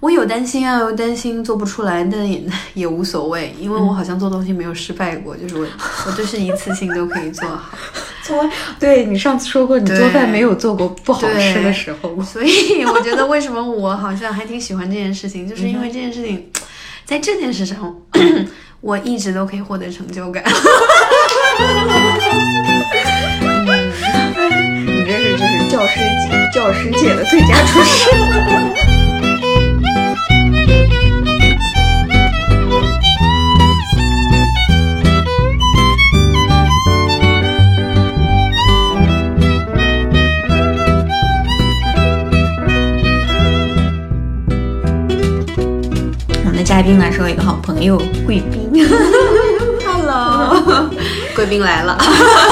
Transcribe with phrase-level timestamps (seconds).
[0.00, 5.66] 我有担心啊，有担心做不出来，但也 也无所谓，因为我好像做东西没有失败过，就是我
[6.06, 7.78] 我就是一次性都可以做好。
[8.22, 12.20] 做对你上次说过，你做饭没有做过不好吃的时候。
[12.24, 16.46] 所以我觉得为什么我好像还挺喜欢这件事情，就是因为这件事情，
[17.04, 17.94] 在这件事上，
[18.80, 20.42] 我一直都可以获得成就感。
[24.86, 28.08] 你这是就是教师界教师界的最佳厨师。
[46.80, 48.72] 嘉宾呢是我一个好朋友贵宾。
[49.84, 50.88] Hello，
[51.36, 51.98] 贵宾来了。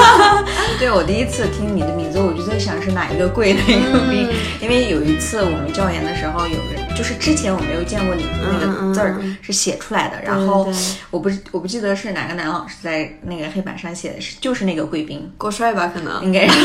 [0.78, 4.28] 对我第一次听你的名字，我就在想是哪一个贵的一个宾，
[4.60, 10.74] 因为有一次我们教研的时候，有人就是之前我没有见过你那个字儿是写出来的，然后对
[11.10, 15.90] 我不我不记得是哪个男老师在那个黑板上写的是就是那个贵宾，够帅吧？
[15.94, 16.22] 可能。
[16.22, 16.58] 应该是，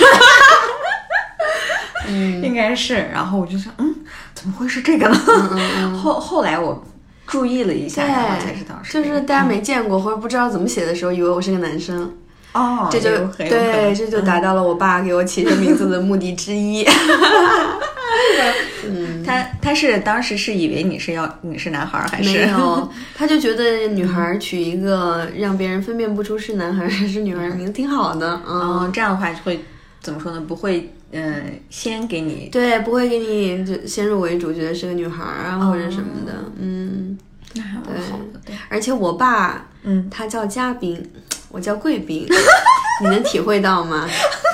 [2.42, 3.96] 应该是，然后我就想，嗯，
[4.34, 5.98] 怎么会是这个呢？
[6.04, 6.84] 后后来我
[7.28, 12.12] 注意了一下，然后才知道是就是大家没见过或者不知道怎么写的时候，以为我是个男生，
[12.54, 16.86] 哦，这就对，这就达到了我爸给我起这名字的目的之一。
[19.26, 22.30] 他他是当时是以为你是要你是男孩儿还是？
[22.38, 29.64] 没有， 他就觉得女孩儿取一个让别人分辨不出是男孩儿还是女孩名字挺好的，嗯，嗯，这样的话会
[30.02, 30.42] 怎么说呢？
[30.46, 37.18] 不会，嗯、先给你对，不会给你就先入为主，觉得是个女孩儿啊或者什么的，嗯，
[37.54, 41.12] 那还蛮好的，对，而且我爸嗯，他叫嘉宾，
[41.50, 42.28] 我叫贵宾，
[43.02, 44.10] 你能体会到吗？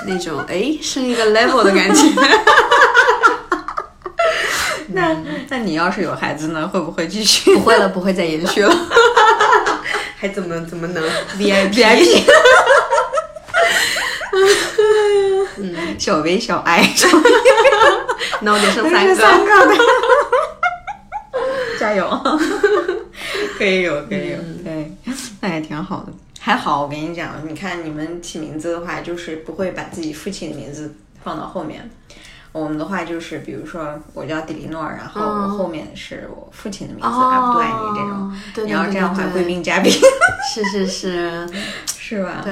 [0.05, 2.01] 那种哎升一个 level 的感觉。
[4.91, 5.15] 那
[5.49, 8.75] 那你要是有孩子呢，会不会继续不会了，不会再延续了。
[10.17, 11.03] 还怎么怎么能
[11.37, 12.23] VIP？
[15.61, 16.83] 嗯，小 V 小 I，
[18.41, 19.15] 那我得生三个。
[19.15, 19.75] 三个的，
[21.79, 22.07] 加油！
[23.57, 24.91] 可以有，可以有，对，
[25.41, 26.13] 那也挺好的。
[26.39, 31.89] 还好，我跟你讲，你看你们起名字的话，就是不会把自己父亲的名字放到后面。
[32.51, 38.35] 我们的话就是，比如说我叫迪丽诺，然后我后面是我父亲的名字，阿布杜艾尼这种。
[38.55, 41.47] 对对你要这样的话，贵宾嘉宾是是是，
[41.85, 42.41] 是吧？
[42.43, 42.51] 对。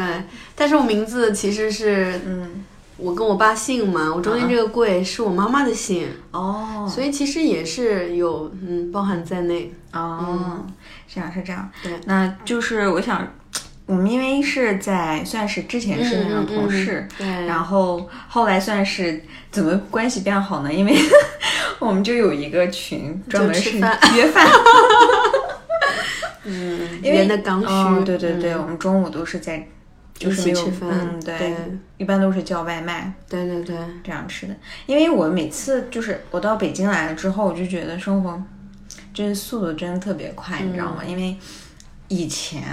[0.55, 2.63] 但是我名字其实是嗯，
[2.97, 6.89] 我跟我爸姓嘛，我中间这个贵是我妈妈的姓，哦。
[6.89, 9.71] 所以其实也是有嗯包含在内。
[9.93, 10.65] 哦，
[11.11, 11.69] 这样是这样。
[11.81, 13.27] 对，那就是我想，
[13.85, 20.71] 我们因为是在算是之前是那种同事，嗯对，然后后来算是怎么关系变好呢？
[20.73, 20.95] 因为
[21.79, 24.47] 我们就有一个群专门是约饭，
[26.45, 28.61] 嗯，因为圆的刚需，哦对对对，嗯。
[28.61, 29.67] 我们中午都是在
[30.17, 31.55] 就是没有吃饭嗯对，对
[31.97, 34.55] 一般都是叫外卖对对对，这样吃的。
[34.85, 38.41] 因为我每次就是我到北京来了之后，我就觉得生活
[39.13, 41.03] 就是速度真的特别快，你知道吗？
[41.05, 41.35] 因为
[42.07, 42.63] 以前。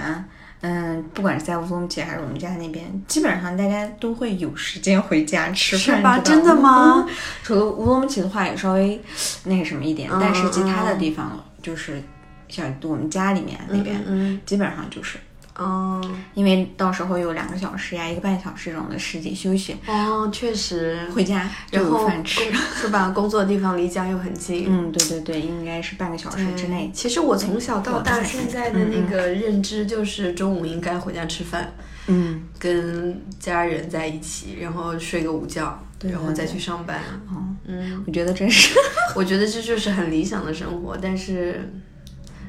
[0.61, 6.17] 嗯，不管是在乌鲁木齐还是我们家那边，基本上大家都会有时间回家吃饭，是吧？
[6.19, 7.07] 真的吗？
[7.43, 8.99] 除了乌鲁木齐的话，也稍微
[9.43, 12.01] 那个什么一点，嗯但是其他的地方就是
[12.47, 15.19] 像我们家里面那边，嗯基本上就是
[15.57, 16.01] 哦
[16.33, 22.41] 因为到时候有两个小时呀、一个半小时这种的时间休息，哦，确实，回家就然后有饭吃。
[22.75, 23.09] 是吧？
[23.09, 24.65] 工作的地方离家又很近。
[24.69, 26.91] 嗯，对对对，应该是半个小时之内。
[26.93, 31.71] 其实我从小到大现在的那个认知就是中午应该回家吃饭，
[32.07, 36.99] 嗯，跟家人在一起，然后睡个午觉，然后再去上班。
[37.29, 38.77] 哦，嗯，我觉得真是，
[39.15, 41.71] 我觉得这就是很理想的生活，但是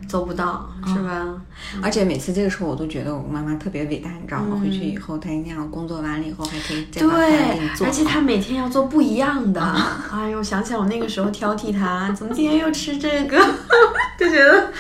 [0.09, 1.35] 做不到，是吧？
[1.83, 4.59] 而且每次这个时候我都觉得我妈妈特别伟大，你知道吗？
[4.61, 9.61] 回去以后她一定要工作完了以后还可以再把饭给你对，做而且她每天要做不一样的。
[10.13, 13.37] 哎呦，想想我那个时候挑剔她，怎么今天又吃这个，
[14.19, 14.71] 就觉得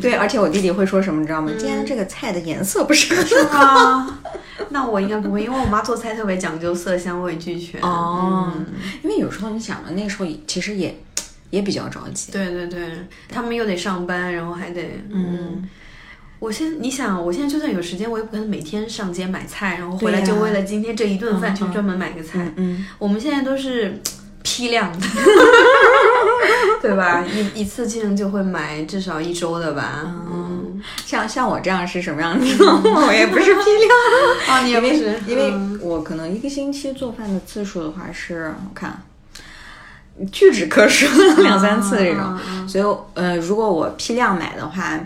[0.00, 1.50] 对，而且我弟弟会说什么，你知道吗？
[1.58, 4.18] 今天这个菜的颜色不是很是吗？
[4.70, 7.80] 那我应该不会，因为我妈做菜特别讲究色香味俱全。
[7.80, 8.66] 哦嗯，
[9.02, 10.98] 因为有时候你想嘛，那个时候其实也
[11.50, 12.32] 也比较着急。
[12.32, 12.80] 对对对，
[13.28, 15.68] 他们又得上班，然后还得嗯。
[16.38, 22.52] 我现你想，我现在就算有时间，我也不可能每天上街买菜，然后回来就为了今天这一顿饭去专门买个菜。
[22.56, 23.98] 嗯，我们现在都是
[24.44, 25.06] 批量的，
[26.82, 27.24] 对吧？
[27.26, 30.02] 一一次性就会买至少一周的吧。
[30.04, 32.46] 嗯，像像我这样是什么样子？
[32.62, 39.02] 我也不是 批量，哦，你也不是，因为嗯我可能一个星期做饭的次数的话是，我看
[40.32, 41.06] 屈指可数
[41.42, 42.38] 两三次这种。
[42.68, 42.84] 所以
[43.14, 44.98] 呃，如果我批量买的话，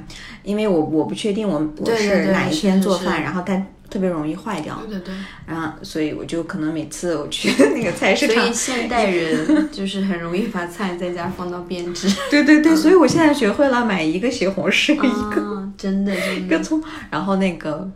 [0.43, 3.61] 因为我我不确定我我是哪一天做饭，是然后它
[3.91, 5.15] 特别容易坏掉，对对对。
[5.47, 12.09] 然后所以我就可能每次我去 那个菜市所场以，现代人就是很容易把菜在家放到变质。
[12.31, 16.35] 对对对，所以我现在学会了买一个西红柿，一个啊，真的真的。
[16.37, 17.91] 一个葱，然后那个。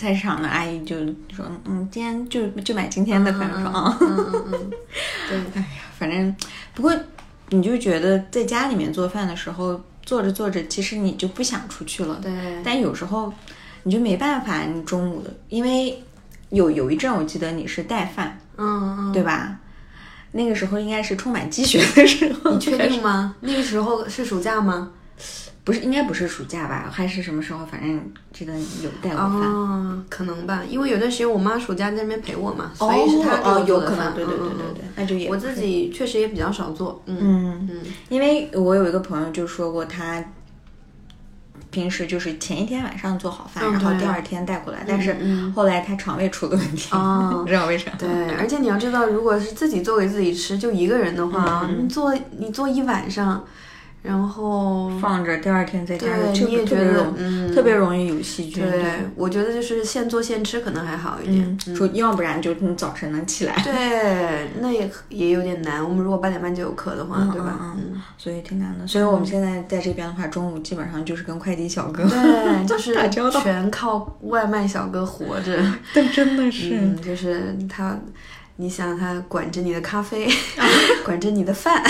[0.00, 0.96] 菜市场的阿姨就
[1.30, 4.70] 说：“嗯，今天就就买今天的饭。”我说：“啊，嗯嗯嗯，
[5.28, 5.38] 对。
[5.54, 5.66] 哎呀，
[5.98, 6.34] 反正
[6.74, 6.90] 不过
[7.50, 12.18] 你就觉得在家里面做饭的时候，做着做着，其实你就不想出去了。
[12.22, 12.32] 对，
[12.64, 13.30] 但有时候
[13.82, 16.02] 你就没办法，你中午的，因为
[16.48, 19.58] 有有一阵我记得你是带饭，嗯嗯，对吧？
[20.32, 23.34] 那个时候应该是充满积雪的时候，你确定吗？
[23.40, 24.92] 那个时候是暑假吗？
[25.62, 26.88] 不是，应该不是暑假吧？
[26.90, 27.64] 还是什么时候？
[27.66, 28.00] 反正
[28.32, 28.52] 记得
[28.82, 29.40] 有带过饭。
[29.42, 40.24] 哦，可能吧，因为有段时间我妈暑假在那边陪我嘛，所以是她给我哦，有做的饭可能，对对对对对，那就也我自己确实也比较少做，嗯嗯，嗯因为我有一个朋友就说过，他
[41.70, 47.90] 平时就是前一天晚上做好饭，嗯然后第二天带过来，但是嗯后来他肠胃出了问题， 哦你知道为啥？
[47.98, 53.44] 对，而且你要知道，如果是自己做给自己吃，就一个人的话，嗯你做你做一晚上，
[54.02, 58.64] 然后放着第二天再加热，你也觉得特别容嗯，特别容易有细菌。
[58.64, 58.82] 对，
[59.14, 61.58] 我觉得就是现做现吃可能还好一点。
[61.66, 65.84] 嗯，说要不然就你早晨能起来，对，那也也有点难。
[65.84, 67.58] 我们如果八点半就有课的话，嗯对吧？
[67.60, 68.86] 嗯嗯，所以挺难的。
[68.86, 75.62] 所以我们现在在这边的话，中午基本上就是跟快递小哥，对，就 是全靠外卖小哥活着。
[75.92, 77.98] 但真的是，嗯，就是他，
[78.56, 80.26] 你想他管着你的咖啡，
[81.04, 81.82] 管着你的饭，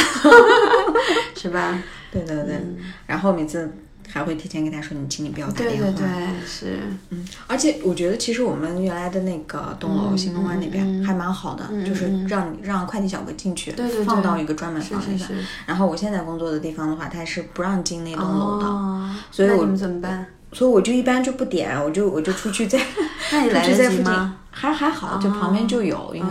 [1.36, 1.78] 是吧？
[2.10, 2.60] 对对对。
[3.06, 3.70] 然后每次
[4.08, 5.76] 还会提前跟他说，你请你不要打电话。
[5.76, 6.78] 对对对，是，
[7.10, 15.18] 嗯，而且我觉得其实我们原来的那个东楼、嗯新东湾那边还蛮好的，嗯就是嗯让你让快递小哥进去，对对对放到一个专门是房里的。
[15.18, 15.34] 是是。
[15.66, 20.26] 然后我现在工作的地方的话，他是不让进那栋楼的，哦，所以我们怎么办？
[20.52, 22.80] 所以我就一般就不点，我就我就出去在
[23.30, 26.28] 那你 来在附近得及吗？，还还好，就旁边就有，因为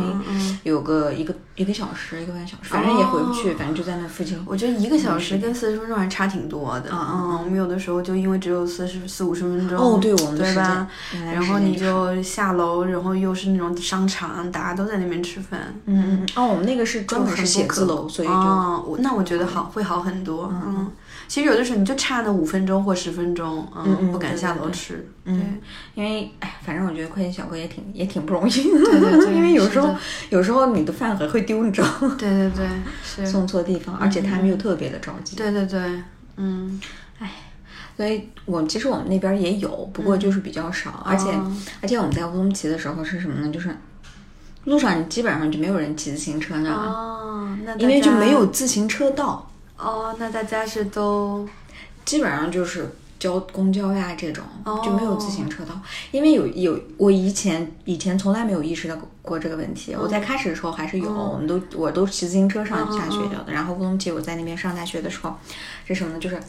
[0.61, 4.39] 有个一个一个小时一个半小时，反正也回不去，反正就在那附近。
[4.45, 6.91] 我觉得一个小时跟四十分钟还差挺多的。
[6.91, 9.79] 嗯嗯，我们有的时候就因为只有四十四五十分钟。
[9.79, 10.87] 哦，对，我们对吧？，
[11.33, 15.73] 然后你就下楼，然后又是那种商场，大家都在那边吃饭。
[15.85, 20.53] 嗯嗯嗯哦，我们那个是专门是写字楼，所以就哦，那我觉得好会好很多。
[20.53, 20.87] 嗯，
[21.29, 25.09] 其实有的时候你就差那五分钟或十分钟，嗯嗯不敢下楼对对对吃。
[25.25, 25.57] 嗯，
[25.93, 29.95] 因为哎，反正我觉得快递小哥也挺也挺不容易的，对对对 因为有时候
[30.31, 32.15] 有时候你的饭盒会丢，你知道吗？
[32.17, 32.67] 对对对，
[33.03, 33.25] 是。
[33.27, 35.35] 送错地方，而且他们又特别的着急。
[35.35, 35.79] 对对对，
[36.37, 36.81] 嗯，
[37.19, 37.31] 哎
[37.95, 43.51] 所以我其实我们那边也有，不过就是比较少，而且、哦而且我们在乌鲁木齐的时候是什么呢？
[43.51, 43.69] 就是
[44.63, 46.85] 路上你基本上就没有人骑自行车，你知道吗？
[46.85, 49.48] 哦，那大因为就没有自行车道，
[49.79, 51.47] 哦，那大家是都
[52.05, 55.79] 基本上就是交公交呀这种，哦就没有自行车道。
[56.11, 63.53] 因为有有我以前以前从来没有意识到过这个问题，我在开始的时候还是有，我们都我都骑自行车上下学校的。
[63.53, 65.35] 然后乌鲁木齐我在那边上大学的时候，
[65.85, 66.19] 是什么呢？
[66.19, 66.39] 就是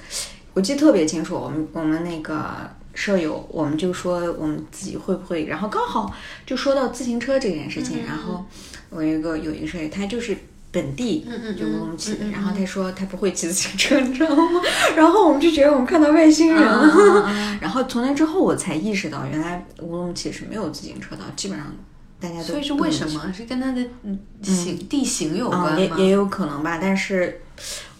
[0.52, 2.44] 我记得特别清楚，我们我们那个。
[2.92, 6.12] 舍友，我们就说我们自己会不会，然后刚好
[6.44, 8.44] 就说到自行车这件事情，然后
[8.90, 10.36] 我有一个有一个舍友，他就是
[10.72, 11.26] 本地，
[11.58, 14.42] 就乌鲁木齐，然后他说他不会骑自行车， 你知道吗？
[14.96, 17.28] 然后我们就觉得我们看到外星人了，
[17.60, 21.66] 然后从那之后我才意识到，原来乌鲁木齐是没有自行车道，基本上
[22.20, 23.32] 大家都所以是为什么？
[23.36, 25.96] 是跟它的嗯形地形有啊、关吗？
[25.98, 27.40] 也也有可能吧，但是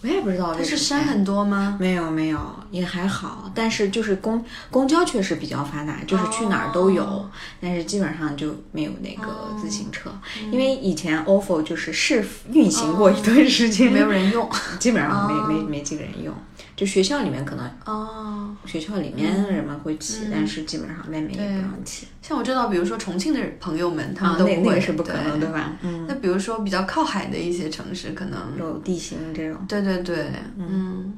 [0.03, 0.63] 我也不知道为它。
[0.63, 1.77] 是山很多吗？
[1.79, 2.39] 没有没有，
[2.71, 7.29] 也还好，但是就是公公交确实比较发达，就是去哪儿都有，哦
[7.59, 10.11] 但是基本上就没有那个自行车，
[10.51, 14.49] 因为以前 ofo 就是试运行过一段时间，没有人用。
[14.79, 16.33] 基本上没、没没几个人用，
[16.81, 22.07] 就学校里面可能哦，学校里面的人们会骑，但是基本上外面也不让骑。
[22.23, 25.77] 像我知道，比如说重庆的朋友们，他啊，们都不会，是不可能，对对吧？
[25.83, 29.63] 嗯，那比如说比较靠海的一些城市，可能有地形这种。
[29.67, 31.13] 对对对，嗯，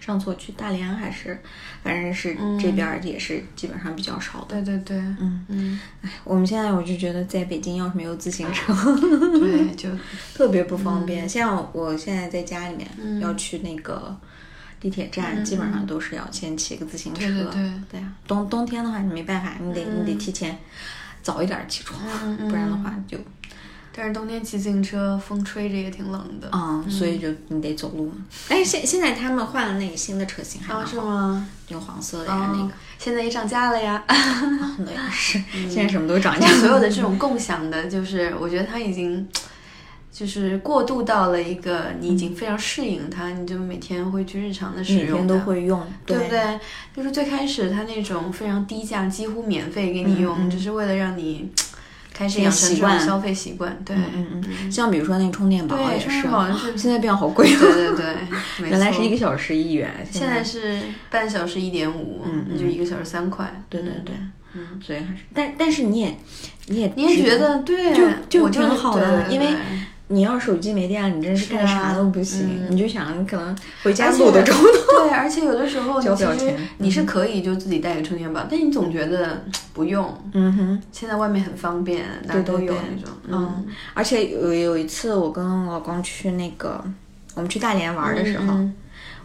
[0.00, 1.38] 上次我去大连还是，
[1.84, 4.60] 反正是这边儿也是基本上比较少的。
[4.60, 8.74] 对对对，嗯嗯，哎，我们现在我就觉得在北京要是没有自行车，
[9.38, 9.88] 对，就
[10.34, 11.28] 特别不方便。
[11.28, 14.16] 像我现在在家里面、嗯要去那个
[14.80, 17.20] 地铁站，基本上都是要先骑个自行车。
[17.20, 20.58] 对对对对啊，冬冬天的话你没办法，你得、你得提前
[21.22, 22.00] 早一点起床，
[22.48, 23.18] 不然的话就
[23.92, 26.48] 但是冬天骑自行车，风吹着也挺冷的。
[26.50, 28.14] 啊、所以就你得走路嘛。
[28.48, 31.46] 但是现现在他们换了那个新的车型，啊，好，是吗？
[31.68, 32.72] 那个黄色的呀，那哦个。
[32.98, 34.02] 现在也涨价了呀。
[34.08, 39.28] 那也是， 现在什么都涨价所有的这种共享的，就是我觉得它已经
[40.12, 46.58] 就是过渡到了一个你已经非常适应它，你就每天会去日常的使用每天都会用，对不对？
[46.94, 51.50] 就是最开始它那种非常低价，几乎免费给你用，只是为了让你
[52.12, 53.80] 开始养成这种消费习惯。
[53.84, 58.14] 对，嗯嗯，像比如说那个充电宝，也是充电，宝是，现在变好贵对了，对对，
[58.58, 63.62] 对原来是一个小时一元，现在是半小时一点五，嗯那就一个小时三块。
[63.70, 64.14] 对对对，
[64.54, 66.18] 嗯，所以还是，但但是你也
[66.66, 69.56] 你也你也觉得对，就就挺好的因为对
[70.12, 74.54] 你要手机没电了，你真是干啥都不行，你就想你可能回家而且录的中
[74.90, 80.12] 对，而且有的时候你其实你是可以就自己带个充电宝，但你总觉得不用。
[80.32, 83.14] 嗯哼，现在外面很方便，大家都有对对对那种。
[83.28, 86.84] 嗯，而且有有一次我跟我老公去那个
[87.36, 88.74] 我们去大连玩的时候，嗯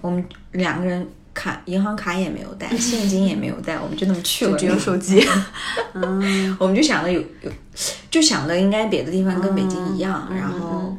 [0.01, 5.23] 我们两个人卡银行卡也没有带， 现金也没有带，我们就那么去了，就只有手机。
[5.93, 7.51] 嗯， 我们就想着有有，
[8.09, 10.97] 就想着应该别的地方跟北京一样，嗯然后，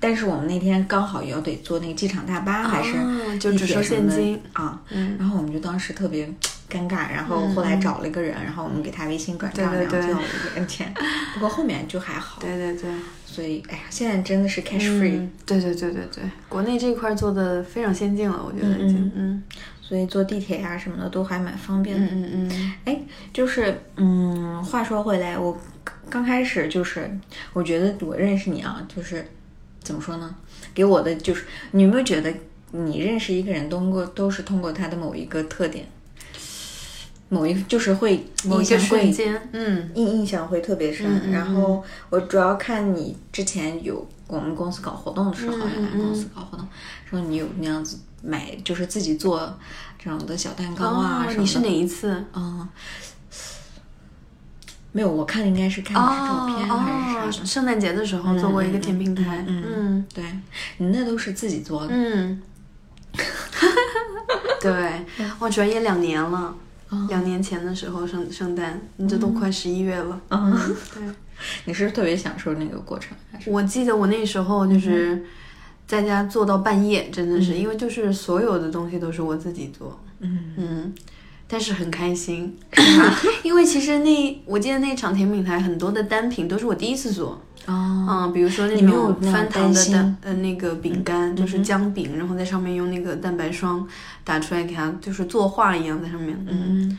[0.00, 4.40] 但是我们那天刚好也要得坐那个机场大巴，还是哦就地只收现金。
[4.54, 5.16] 啊，嗯。
[5.18, 6.26] 然后我们就当时特别
[6.70, 10.92] 尴尬，然后后来找了一个人，然后我们给他微信转账，然后要了一点钱，
[11.34, 12.90] 不过后面就还好，对对对
[13.36, 19.12] 所以哎呀，现在真的是 cash free，、嗯对对对对对，国内这一块做的非常先进了，我觉得已经。
[19.14, 19.42] 嗯
[19.82, 22.06] 所以坐地铁呀、什么的都还蛮方便的。
[22.06, 23.00] 嗯嗯嗯，哎，
[23.32, 25.52] 就是嗯，话说回来，我
[25.84, 27.08] 刚刚开始就是，
[27.52, 29.24] 我觉得我认识你啊，就是
[29.80, 30.34] 怎么说呢？
[30.74, 32.34] 给我的就是，你有没有觉得
[32.72, 35.86] 你认识一个人通过都是通过他的某一个特点，
[37.28, 41.30] 某一就是会某一个印象会瞬间，嗯印印象会特别深。
[41.32, 46.68] 然后我主要看你之前有我们公司搞活动的时候，嗯嗯原来公司搞活动，
[47.08, 49.58] 说你有那样子买，就是自己做
[49.98, 52.24] 这种的小蛋糕啊什么你是哪一次？
[52.32, 52.68] 嗯，
[54.92, 57.44] 没有，我看应该是看的是照片还是啥。
[57.44, 60.24] 圣诞节的时候做过一个甜品台，嗯嗯对
[60.78, 61.88] 你那都是自己做的。
[61.90, 62.40] 嗯，
[64.62, 65.04] 对，
[65.40, 66.54] 我转业两年了。
[67.08, 70.20] 两年前的时候圣圣诞，你这都快十一月了。
[70.30, 70.52] 嗯，
[70.94, 71.02] 对，
[71.64, 73.16] 你是不是特别享受那个过程？
[73.30, 73.50] 还是？
[73.50, 75.24] 我记得我那时候就是
[75.86, 80.54] 在家做到半夜，真的是、因为就是所有的东西都是我自己做，嗯。
[80.56, 80.94] 嗯，
[81.48, 82.58] 但是很开心，
[83.44, 93.86] 因为其实那我记得那场甜品台很多的单品都是我第一次做，哦，嗯，比如说那种翻糖的蛋呃那个饼干，就是姜饼，然后在上面用那个蛋白霜
[94.24, 96.98] 打出来，给它就是作画一样在上面，嗯。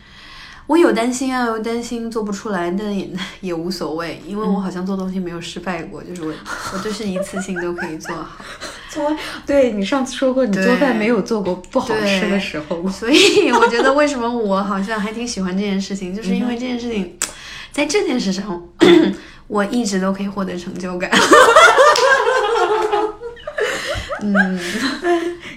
[0.67, 3.09] 我有担心啊，有担心做不出来，但也
[3.39, 6.33] 也无所谓，因为我好像做东西没有失败过，就是我
[6.73, 8.43] 我都是一次性都可以做好，
[8.91, 12.85] 做对你上次说过，你做饭没有做过不好吃的时候。
[12.89, 17.17] 所以我觉得为什么我好像还挺喜欢这件事情，就是因为这件事情，
[17.71, 18.61] 在这件事上，
[19.47, 21.09] 我一直都可以获得成就感。
[24.21, 24.59] 嗯，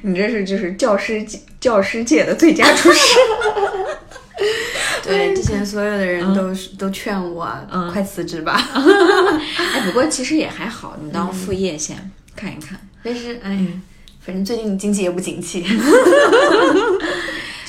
[0.03, 1.25] 你这是就是教师
[1.59, 3.19] 教师界的最佳厨师。
[5.03, 8.53] 对，之前所有的人都是、都劝我、嗯快辞职吧。
[9.75, 11.97] 哎，不过其实也还好，你当副业先
[12.37, 12.79] 看一看。
[13.03, 13.67] 但是哎，
[14.25, 15.65] 反正最近经济也不景气，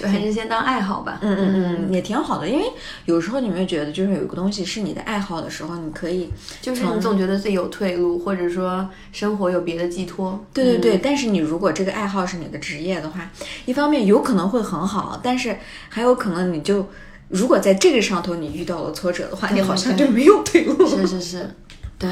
[0.01, 1.19] 就还是先当爱好吧。
[1.21, 2.65] 嗯嗯嗯，也挺好的，因为
[3.05, 6.29] 有时候你会觉得，就是有一个东西是你的爱好的时候，你可以，
[6.61, 10.43] 就是你总觉得自己有退路，或者说生活有别的寄托。
[10.53, 10.97] 对对对。
[10.97, 13.29] 但是你如果这个爱好是你的职业的话，
[13.65, 15.57] 一方面有可能会很好，但是
[15.89, 16.87] 还有可能你就
[17.29, 21.55] 如果在这个上头你遇到了挫折的话，你好像就没有退路，是是是，
[21.97, 22.09] 对。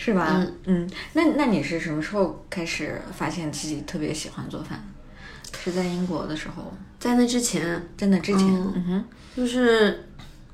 [0.00, 0.28] 是吧？
[0.36, 4.80] 嗯嗯，那那你是什么时候开始发现自己特别喜欢做饭？
[5.62, 9.04] 是在英国的时候，在那之前，在那之前，嗯哼，
[9.36, 10.04] 就是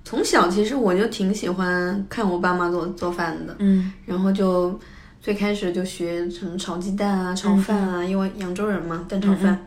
[0.04, 4.78] 从小其实我就挺喜欢看我爸妈做做饭的，嗯，然后就
[5.20, 9.64] 最开始就学什么炒鸡蛋啊、炒饭啊，因为扬州人嘛，蛋炒饭。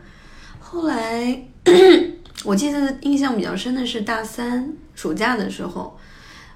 [0.60, 1.42] 后来
[2.44, 5.98] 我记得印象比较深的是大三暑假的时候。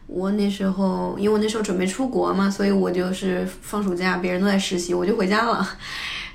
[0.08, 5.66] 我那时候，因为我那时候准备出国嘛，所以我就是放暑假，别人都在实习，我就回家了。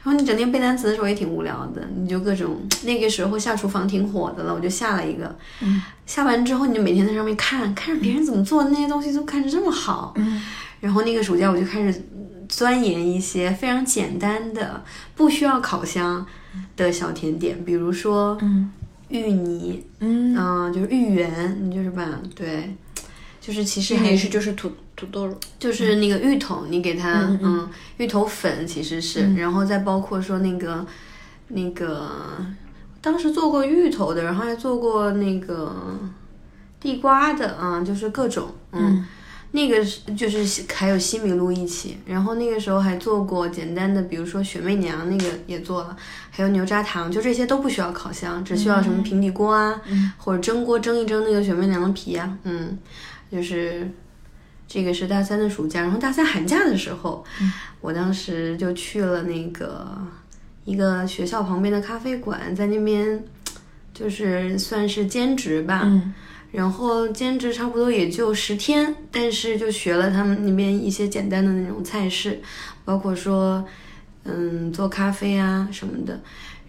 [0.08, 5.38] 然后你整天背单词的时候也挺无聊的，你就各种 那个时候下厨房挺火的了，我就下了一个。
[5.60, 10.14] 嗯，下完之后你就每天在上面看，看着别人怎么做的那些东西，都看着这么好。
[10.16, 10.42] 嗯，
[10.80, 12.06] 然后那个暑假我就开始
[12.48, 14.82] 钻研一些非常简单的、
[15.14, 16.26] 不需要烤箱
[16.78, 18.72] 的小甜点，比如说嗯
[19.10, 22.74] 芋泥，嗯，嗯，就是芋圆，你就是把对。
[23.42, 30.86] 就是其实还还是就是土土豆，就是那个芋头，你给它嗯嗯芋头粉其实是，然后再包括说那个
[31.48, 32.12] 那个，
[33.00, 35.74] 当时做过芋头的，然后还做过那个
[36.82, 39.06] 地瓜的啊、就是各种嗯。
[39.52, 45.96] 那个是就是还有西米露一起，然后那个时候还做过简单的，比如说雪媚娘那个也做了，
[46.30, 49.82] 还有牛轧糖，就这些都不需要烤箱，只需要什么平底锅啊，
[50.18, 52.78] 或者蒸锅蒸一蒸那个雪媚娘的皮啊，嗯，
[53.32, 53.90] 就是
[54.68, 57.24] 这个是大三的暑假，然后大三寒假的时候，
[57.80, 59.98] 我当时就去了那个
[60.66, 63.24] 一个学校旁边的咖啡馆，在那边
[63.94, 66.14] 就是算是兼职吧，嗯
[66.52, 72.42] 然后兼职差不多也就十天，但是就学了他们那边一些简单的那种菜式，
[72.86, 73.64] 包括说，
[74.24, 76.20] 嗯，做咖啡啊什么的。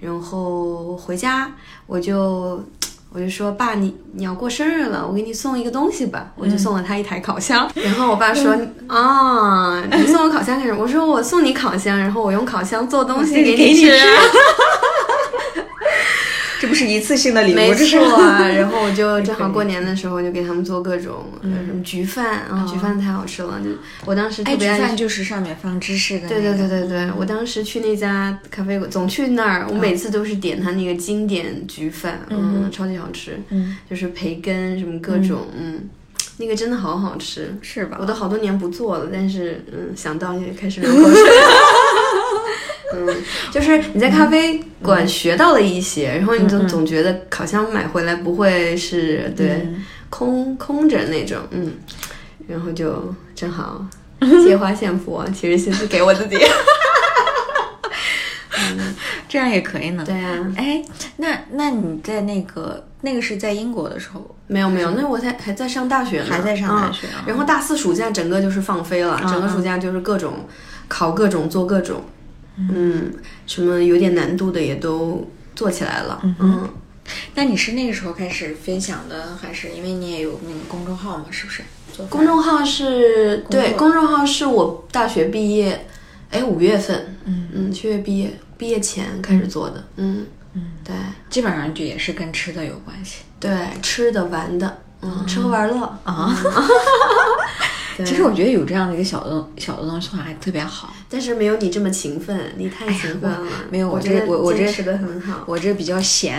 [0.00, 1.52] 然后回家
[1.86, 2.64] 我就
[3.10, 7.68] 我就说爸，你你要过生日了，我给你送一个东西吧，我就送了他一台烤箱。
[7.76, 8.54] 然后我爸说
[8.86, 10.82] 啊，你送我烤箱干什么？
[10.82, 13.90] 我说我送你烤箱，然后我用烤箱做东西给给你你吃。
[16.60, 23.70] 这不是一次性的礼物，没错啊， 然后我就 正好过年的时候就给他们做各种呃什么焗饭啊，焗饭太好吃了，就
[24.04, 26.40] 我当时特哎，别爱焗饭就是上面放芝士的、那个。
[26.40, 35.88] 对对对对对，我当时去那家咖啡馆，总去那儿，我每次都是点他那个经典焗饭，嗯，超级好吃，嗯，就是培根什么各种，嗯，
[36.38, 37.98] 那个真的好好吃，是吧？
[38.00, 38.06] 我？
[38.06, 41.22] 都好多年不做了，但是嗯，想到就开始 流口水。
[42.94, 43.16] 嗯，
[43.50, 49.68] 就是你在咖啡馆学到了一些，然后你就总觉得烤箱买回来不会是对
[50.10, 51.72] 空空着那种，嗯，
[52.46, 53.84] 然后就正好
[54.44, 56.36] 借花献佛，其实是给我自己。
[58.70, 58.94] 嗯
[59.28, 60.02] 这样也可以呢。
[60.06, 60.82] 对啊，哎，
[61.18, 67.20] 那那你在那个那个是在英国的时候，没有没有，那我在还在上大学呢，还在上大学啊。
[67.20, 70.46] 嗯然后大四暑假整个就是放飞了，整个暑假就是各种
[70.88, 72.02] 考各种做各种，
[72.58, 73.12] 嗯，
[73.46, 76.68] 什么有点难度的也都做起来了，嗯
[77.34, 81.24] 那你是那个时候开始分享的，还是因为你也有那个公众号嘛？
[81.30, 81.62] 是不是？
[82.10, 85.86] 公众号是对，公众号是我大学毕业，
[86.30, 87.48] 哎，五月份，嗯。
[87.54, 90.26] 嗯，七月毕业，毕业前开始做的，嗯。
[90.52, 90.94] 嗯，对。
[91.30, 93.22] 基本上就也是跟吃的有关系。
[93.40, 93.50] 对，
[93.82, 95.98] 吃的玩的，嗯，吃喝玩乐。
[96.04, 96.36] 啊。
[97.98, 98.06] 对。
[98.06, 100.94] 其实我觉得有这样的一个小的东小的东西的话，还特别好。
[101.10, 105.44] 但是没有你这么勤奋，你太勤奋了，没有我这我我这坚持的很好。
[105.46, 106.38] 我这比较闲，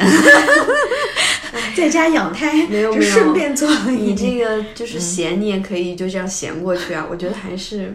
[1.76, 3.12] 在家养胎，就没有没有。
[3.12, 7.06] 顺便做了你这个就是闲，你也可以就这样闲过去啊。
[7.10, 7.92] 我觉得还是，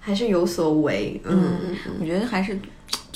[0.00, 1.58] 还是有所为，嗯，
[2.00, 2.58] 我觉得还是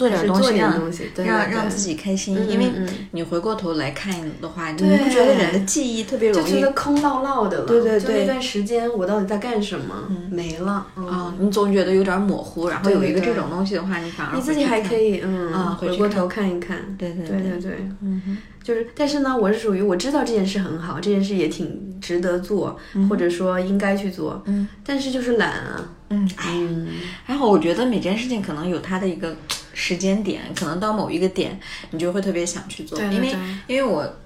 [0.03, 2.71] 做点东西让让让自己开心，嗯因为
[3.13, 7.67] 你回过头来看的话，你对不觉得人的记忆特别容易就觉得空落落的了。
[7.67, 9.95] 对对对就那段时间我到底在干什么？
[10.31, 10.87] 没了。
[10.97, 11.35] 嗯啊？
[11.39, 16.79] 你总觉得有点模糊，然后有一个这种东西的话，你反而你自己还可以，嗯啊回过头看一看。
[16.99, 26.89] 对对对对对，嗯，就是，但是呢，我是属于我知道这件事很好，这件事也挺值得做，或者说应该去做，嗯，但是就是懒啊，嗯，哎，嗯，
[27.27, 29.35] 然后我觉得每件事情可能有它的一个
[29.75, 31.59] 时间点，可能到某一个点，
[31.91, 33.31] 你就会特别想去做，因为对。
[33.31, 34.17] 对对因为我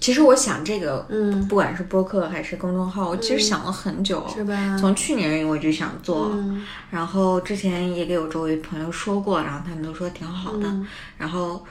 [0.00, 4.76] 其实我想这个，嗯，不管是播客还是公众号，我其实想了很久，是吧？
[4.76, 6.64] 从去年我就想做，嗯。
[6.90, 10.66] 然后之前也给我周围朋友说过，然后他们都说挺好的。
[10.66, 10.86] 嗯。
[11.16, 11.64] 然后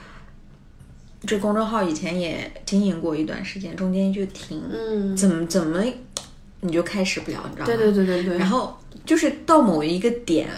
[1.26, 5.84] 这公众号以前也经营过一段时间，中间就停，嗯，怎么怎么
[6.60, 7.66] 你就开始不了，你知道吗？
[7.66, 10.48] 对对对对对，然后就是到某一个点，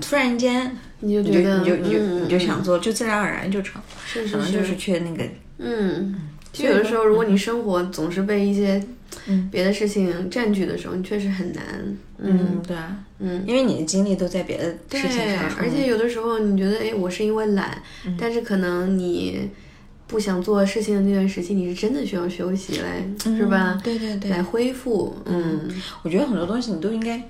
[0.00, 5.24] 突然间你就你就觉得你就你就嗯你就想做，就自然而然就成，是是可能就是缺那个
[5.58, 6.14] 嗯，
[6.52, 8.82] 就有的时候，如果你生活总是被一些
[9.26, 11.64] 嗯别的事情占据的时候，你确实很难。
[12.18, 14.64] 嗯对啊，嗯，因为你的精力都在别的
[14.98, 19.50] 事情上，，而且有的时候你觉得，哎，我是因为懒，嗯但是可能你
[20.06, 23.74] 不想做事情的那段时期，你是真的需要休息来，是吧？
[23.76, 25.14] 嗯对对对，来恢复。
[25.26, 25.60] 嗯，
[26.02, 27.22] 我觉得很多东西你都应该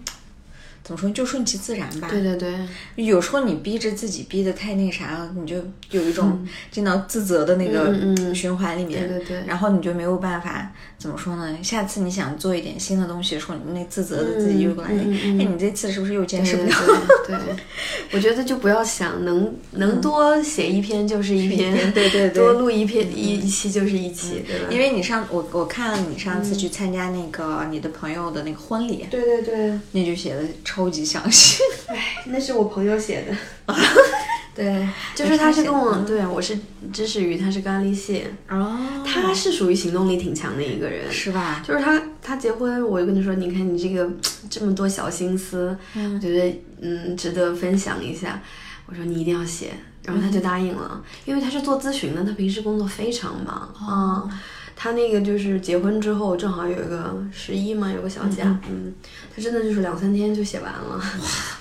[0.87, 2.07] 怎么说，就顺其自然吧。
[2.09, 2.55] 对对对，
[2.94, 5.57] 有时候你逼着自己逼得太那啥了，你就
[5.90, 7.92] 有一种进到自责的那个
[8.33, 9.44] 循环里面，对对对。
[9.49, 11.59] 然后你就没有办法怎么说呢？
[11.61, 16.77] 下次你想做一点新的东西的时候，你那自责的自己又过来，哎，你这次是不是又坚持不了？
[17.27, 17.37] 对？
[17.37, 17.57] 对，
[18.12, 24.68] 我觉得就不要想能能多写一篇就是一篇，对对 对多录一篇一一期就是一期，对吧？
[24.70, 30.42] 因为你上我我看了你上次去参加那个你的朋友的那个婚礼，对对对，那就写的
[30.77, 31.62] 超级详细。
[31.87, 33.75] 哎，那是我朋友写的。
[34.55, 36.59] 对，就是他是跟我，对我是
[36.93, 41.11] 知识鱼，他是咖喱蟹，哦，他是属于行动力挺强的一个人。
[41.11, 41.62] 是吧？
[41.67, 44.11] 就是他，他结婚，我就跟他说，你看你这个
[44.51, 48.43] 这么多小心思，我觉得嗯值得分享一下。
[48.87, 49.73] 我说你一定要写，
[50.05, 54.29] 然后他就答应了，因为他是做咨询的，他平时工作非常忙啊、
[54.79, 58.93] 他那个就是结婚之后正好有一个十一嘛，有个小假，嗯，
[59.35, 61.01] 他真的就是两三天就写完了，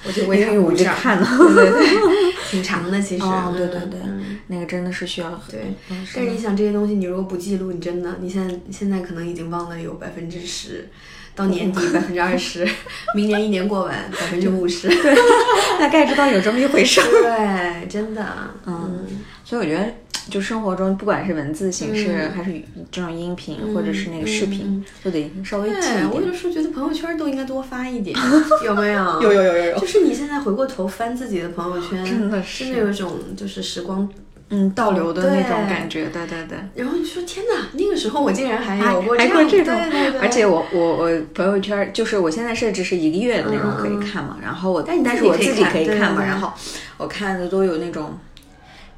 [0.05, 1.25] 我就我鼓掌就看了。
[1.55, 5.49] 对对对，挺长的其实，哦，对对对嗯，那个真的是需要很。
[5.49, 10.89] 对，嗯但是你想这些东西，你如果不记录，你真的，你现在现在可能已经忘了有百分之十，
[11.33, 12.67] 到年底百分之二十，
[13.15, 15.15] 明年一年过完百分之五十，对
[15.79, 17.07] 大概知道有这么一回事儿。
[17.07, 18.25] 对，真的，
[18.65, 19.05] 嗯。
[19.47, 19.85] 所以我觉得，
[20.29, 22.51] 就生活中，不管是文字形式，嗯还是
[22.91, 26.27] 这种音频，或者是那个视频，都得稍微记对，我一点。
[26.27, 28.17] 有时候觉得朋友圈都应该多发一点，
[28.65, 29.21] 有没有？
[29.21, 34.07] 有有有有有就是你现在回过头翻自己的朋友圈，真的是真的有一种就是时光，
[34.49, 36.57] 嗯，倒流的那种感觉，对对对。
[36.75, 46.51] 然后你说天哪，那个时候我竟然还还有过这样，还过这种，对对对，而且我我我朋友圈就是我现在设置是一个月的那种嗯可以看嘛，然后我但但是我自己可以看嘛，然后
[46.97, 48.17] 我看的都有那种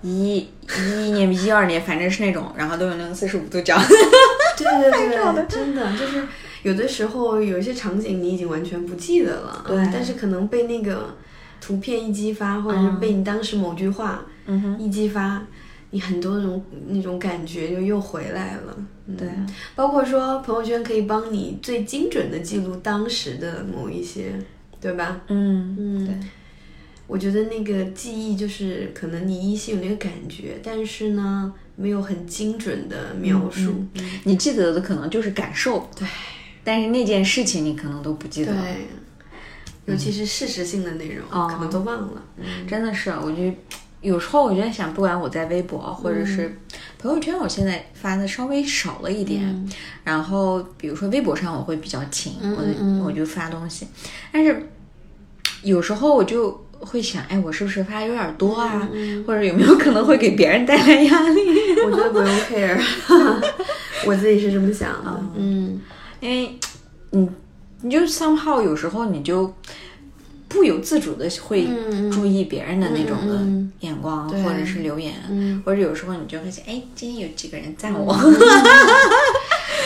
[0.01, 3.77] 一一一年一二年，反正是那种，然后都有那个四十五度角。
[4.57, 6.23] 对对对，真的就是
[6.63, 9.77] 有的时候有一些场景你已经完全不记得了，对。
[9.93, 11.15] 但是可能被那个
[11.61, 14.25] 图片一激发，或者是被你当时某句话
[14.79, 15.43] 一激发，
[15.91, 18.75] 你很多种那种感觉就又回来了。
[19.05, 19.29] 嗯对，
[19.75, 24.33] 包括说朋友圈可以帮你最精准的记录当时的某一些，
[24.81, 25.21] 对吧？
[25.27, 26.05] 嗯嗯。
[26.05, 26.15] 对，
[27.07, 33.85] 我觉得那个记忆就是可能你依稀有那个感觉，但是呢，没有很精准的描述。
[34.25, 36.07] 你记得的可能就是感受，对
[36.63, 38.53] 但是那件事情你可能都不记得。
[38.53, 38.87] 对，
[39.85, 42.21] 尤其是事实性的内容，哦可能都忘了。
[42.67, 43.53] 真的是，我就
[44.01, 46.59] 有时候我就在想，不管我在微博或者是
[46.99, 49.69] 朋友圈，我现在发的稍微少了一点。
[50.03, 53.87] 然后比如说微博上我会比较勤，我我就发东西，
[54.33, 54.69] 但是
[55.63, 58.87] 有时候我就会想，哎，我是不是发有点多啊？
[59.25, 61.41] 或者有没有可能会给别人带来压力？
[61.85, 62.79] 我觉得不用 care，
[64.05, 65.23] 我自己是这么想的。
[65.35, 65.81] 嗯，
[66.19, 66.57] 因为
[67.11, 67.29] 你
[67.81, 69.53] 你就 somehow 有时候你就
[70.47, 71.67] 不由自主的会
[72.11, 73.39] 注意别人的那种的
[73.81, 75.13] 眼光，或者是留言，
[75.65, 78.13] 或者有时候你就会想，哎，今天有几个人赞我，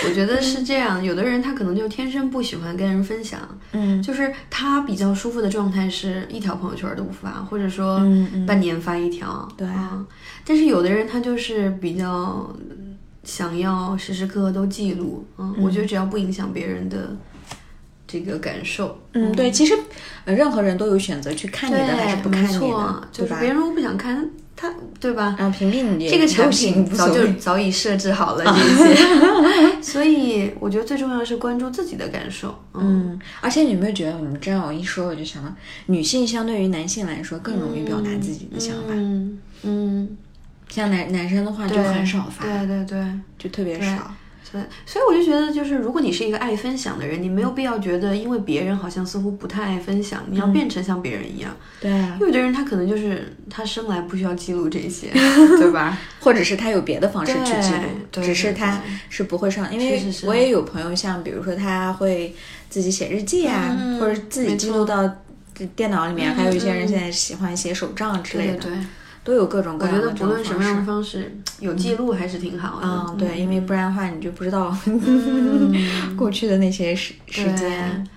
[0.06, 1.04] 我觉得是这样。
[1.04, 3.40] 有的人他可能就天生不喜欢跟人分享，
[3.74, 8.02] 嗯就是他比较舒服的状态是一条朋友圈都不发，或者说
[8.46, 9.48] 半年发一条。
[9.58, 10.06] 对啊，
[10.46, 12.56] 但是有的人他就是比较
[13.24, 15.26] 想要时时刻刻都记录。
[15.38, 17.16] 嗯，我觉得只要不影响别人的
[18.08, 19.74] 这个感受，嗯，对，其实
[20.26, 23.48] 呃任何人都有选择去看你的还是不看你的，对吧就是别？
[23.48, 24.30] 人如果不想看
[24.62, 25.36] 他，对吧？
[25.40, 28.52] 啊，屏蔽你这个产品早就早已设置好了这
[28.86, 32.50] 些，所以我觉得最重要的是关注自己的感受。
[32.76, 35.52] 嗯，嗯，而且你有没有觉得，我们这样我一说，我就想到，
[35.88, 40.18] 女性相对于男性来说更容易表达自己的想法，嗯嗯，
[40.70, 43.04] 像男男生的话就很少发，对对对。
[43.40, 44.14] 就特别少。
[44.52, 51.56] 对，所以我就觉得，就是如果你是一个爱分享的人，你没有必要觉得，因为别人好像似乎不太爱分享，你要变成像别人一样。
[51.80, 55.08] 对啊，有的人他可能就是他生来不需要记录这些，
[55.58, 55.98] 对吧？
[56.20, 59.74] 或者是他有别的方式去记录，只是他是不会上。
[59.74, 62.36] 因为我也有朋友，像比如说他会
[62.70, 65.10] 自己写日记啊，嗯或者自己记录到
[65.76, 68.86] 电脑里面，还有一些人现在喜欢写手账之类的，对对对，
[69.24, 71.20] 都有各种各我觉得样的这种不论什么样的方式。
[71.20, 72.88] 方式，有记录还是挺好的。
[72.88, 75.74] 嗯，对，因为不然的话，你就不知道嗯
[76.18, 78.08] 过去的那些时时间。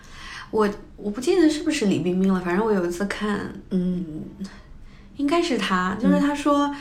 [0.50, 3.40] 我我不记得是不是李冰冰了，反正我有一次看，
[3.70, 4.22] 嗯
[5.16, 6.72] 应该是他，就是他说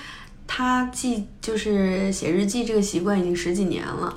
[0.46, 4.16] 他记就是写日记这个习惯已经十几年了，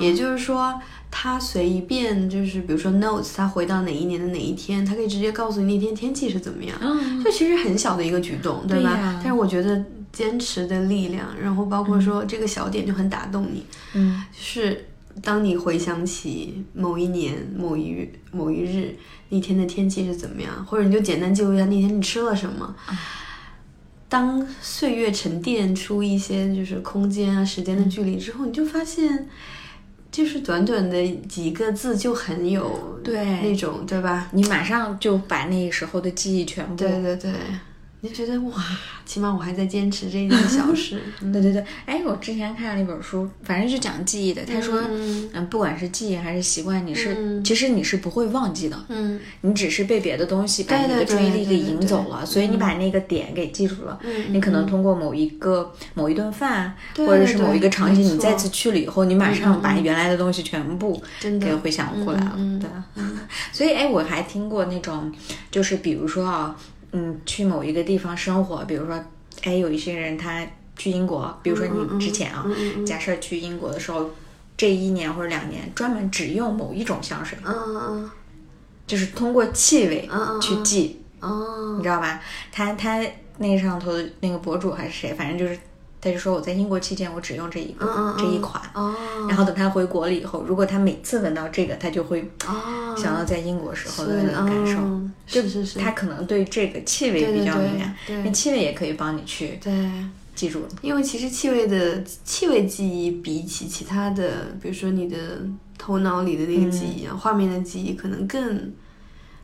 [0.00, 0.80] 也就是说
[1.18, 9.18] 他随一便就是比如说 notes，他回到哪一年的哪一天，他可以直接告诉你那天天气是怎么样，嗯就其实很小的一个举动，对吧？
[9.24, 14.22] 但是我觉得坚持的力量，然后包括说这个小点就很打动你，嗯。
[14.30, 14.88] 就是
[15.22, 18.94] 当你回想起某一年某一日某一日
[19.30, 22.76] 那天的天气是怎么样，或者你就简单记录一下那天你吃了什么。
[24.06, 29.28] 当岁月沉淀出一些就是空间啊、时间的距离之后，你就发现，
[30.16, 34.30] 就是短短的几个字就很有对那种对吧？
[34.32, 37.30] 你马上就把那时候的记忆全部对对对，
[38.06, 38.62] 你就觉得哇，
[39.04, 41.00] 起码我还在坚持这一件小事。
[41.32, 44.44] 对对对，哎，我之前看了一本书，反正就讲记忆的。
[44.44, 53.98] 他说，嗯嗯，不管是记忆还是习惯，你是、嗯其实你是不会忘记的，嗯你只是被别的东西把你的注意力给引走了，所以你把那个点给记住了。
[54.02, 62.36] 嗯你可能通过某一个某一顿饭，对或者是某一个场景，你再次去了以后，你马上把原来的东西全部真的给回想过来了。
[62.60, 63.02] 对，
[63.52, 65.12] 所以哎，我还听过那种，
[65.50, 66.56] 就是比如说啊，
[66.96, 69.04] 嗯，去某一个地方生活，比如说，
[69.42, 72.46] 哎，有一些人他去英国，比如说你之前啊，
[72.86, 74.10] 假设去英国的时候。
[74.58, 78.10] 这一年或者两年专门只用某一种香水，嗯嗯
[78.86, 82.22] 就是通过气味嗯嗯去记，嗯哦你知道吧？
[82.50, 82.98] 他他
[83.36, 85.60] 那个上头的那个博主还是谁，反正就是
[86.06, 88.94] 他就说我在英国期间我只用这一个、这一款，哦，
[89.28, 94.78] 然后等他回国了以后，如果他每次闻到这个，他就会哦想到在英国时候的那种感受。
[94.80, 99.72] 嗯是是是，他可能对这个气味比较敏感，那气味也可以帮你去对。
[100.36, 100.62] 记住。
[100.82, 105.16] 因为其实气味的气味记忆比起其他的，比如说你的
[105.76, 108.72] 头脑里的那个记忆啊，画面的记忆可能更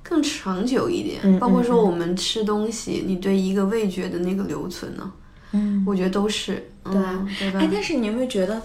[0.04, 1.20] 更长久一点。
[1.24, 5.10] 嗯包括说我们吃东西，你对一个味觉的那个留存呢、
[5.52, 7.60] 嗯，我觉得都是，对、嗯、对吧？
[7.60, 8.60] 哎，但是你有没有觉得，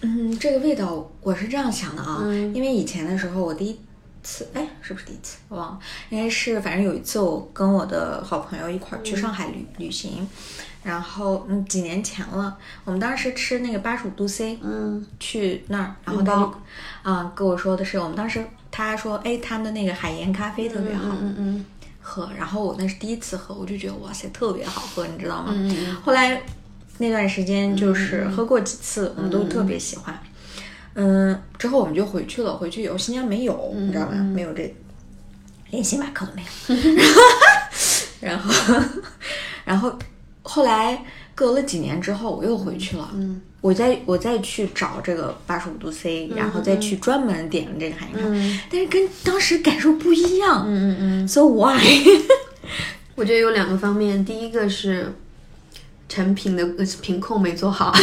[0.00, 3.78] 嗯，这个味道我是这样想的啊，嗯因为以前的时候我第一
[4.22, 5.38] 次，哎，是不是第一次？
[5.48, 5.78] 我忘了，
[6.10, 10.26] 应该是，反正有一次我跟我的好朋友一块儿去上海旅、旅行，
[10.82, 16.54] 然后嗯几年前了，我们当时吃那个八十五度 C，嗯去那儿，然后他就
[17.02, 21.08] 啊、跟我说的是，我们当时他说，哎，他们的那个海盐咖啡特别好。
[21.20, 21.64] 嗯嗯
[22.08, 25.54] 喝，然后我那是第一次喝，我就觉得哇塞，特别好喝，你知道吗？
[26.02, 26.40] 后来
[26.96, 30.18] 那段时间就是喝过几次，我们都特别喜欢。
[30.94, 34.14] 嗯，之后我们就回去了，回去以后新疆没有，你知道吧？
[34.14, 34.74] 没有这，
[35.70, 36.48] 连星巴克都没有。
[38.20, 38.52] 然后，
[39.64, 39.96] 然后
[40.42, 41.04] 后来
[41.38, 43.08] 隔了几年之后，我又回去了。
[43.14, 50.64] 嗯我再我再去找这个八十五度 C，、然后再去专门点这个海盐但是跟当时感受不一样。
[50.66, 51.76] 嗯嗯嗯，So why？
[53.16, 55.12] 我觉得有两个方面，第一个是
[56.08, 57.92] 产品的呃品控没做好。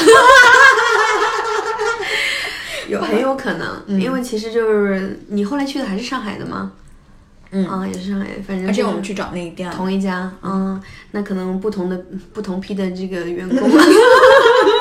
[2.90, 6.74] 有很有可能，因为其实就是你后来去的还是上海的吗？
[7.52, 7.68] 嗯。
[7.68, 10.82] 啊，也是上海，反正而且我们去找那一家，同一家，嗯，
[11.12, 13.86] 那可能不同的不同批的这个员工啊，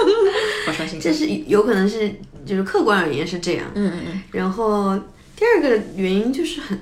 [0.66, 0.98] 好伤心。
[1.00, 2.10] 这是有可能是
[2.44, 4.98] 就是客观而言是这样，嗯嗯嗯，然后
[5.36, 6.78] 第二个原因就是很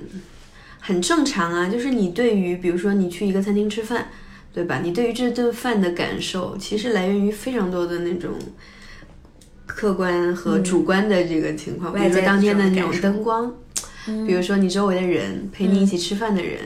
[0.79, 4.09] 很正常啊，就是你对于比如说你去一个餐厅吃饭，
[4.53, 4.81] 对吧？
[4.83, 8.31] 你对于这顿饭的感受，其实来源于非常多的那种
[9.65, 13.53] 客观和主观的这个情况，比如说当天的那种灯光，
[14.05, 16.59] 比如说你周围的人陪你一起吃饭的人。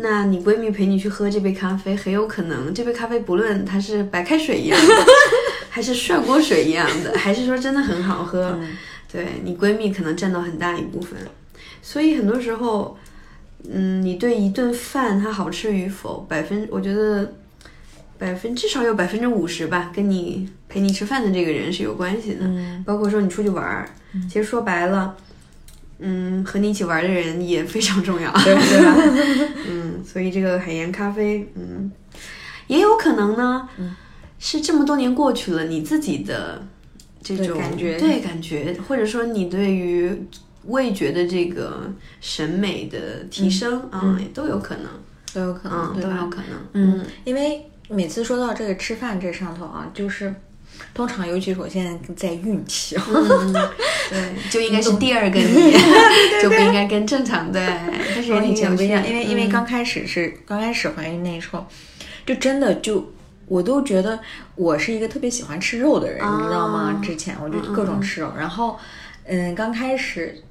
[0.00, 4.94] 那你闺蜜陪你去喝这杯咖啡，很有可能这杯咖啡不论它是白开水一样的，
[5.68, 8.56] 还是涮锅水一样的， 还是说真的很好喝，
[9.10, 11.18] 对你闺蜜可能占到很大一部分，
[11.82, 12.96] 所以很多时候，
[13.68, 17.32] 嗯，你对一顿饭它好吃与否，百分我觉得
[18.18, 22.42] 百分至少有百分之五十吧，跟你陪你吃饭的这个人是有关系的。
[22.42, 22.84] 嗯。
[22.86, 23.88] 包括说你出去玩儿，
[24.28, 25.24] 其实说白了，嗯，
[26.44, 28.84] 和你一起玩的人也非常重要，对对。
[28.84, 29.52] 吧？
[29.68, 31.90] 嗯，所以这个海盐咖啡，嗯，
[32.66, 33.68] 也有可能呢，
[34.38, 36.64] 是这么多年过去了，你自己的
[37.22, 37.98] 这种感觉。
[37.98, 40.10] 对感觉，或者说你对于
[40.66, 44.86] 味觉的这个审美的提升啊、也都有可能，
[45.34, 50.34] 都有可能，嗯，都有可能，嗯，因为每次说到这个吃饭这上头啊，就是
[50.94, 53.52] 通常，尤其是我现在在孕期，嗯，
[54.10, 55.72] 对，就应该是第二个你，
[56.42, 57.60] 就不应该跟正常的，
[58.14, 61.66] 但是也挺以前不一样，因为因为嗯刚开始是刚开始怀孕那时候，
[62.26, 63.12] 就真的就。
[63.50, 64.20] 我都觉得
[64.56, 66.92] 我是一个特别喜欢吃肉的人，你知道吗？
[66.94, 68.78] 哦之前我就各种吃肉，然后，
[69.24, 70.42] 嗯，刚开始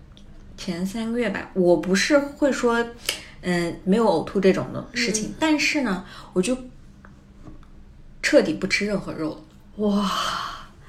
[0.57, 2.83] 前三个月吧，我不是会说，
[3.41, 6.57] 嗯，没有呕吐这种的事情，但是呢，我就
[8.23, 9.37] 彻底不吃任何肉了。
[9.77, 10.11] 哇，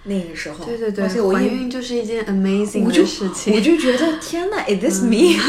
[0.05, 5.37] 那个时候，对对对，而且我怀孕就是一件 amazing 的事情，我就觉得天呐 i s this me？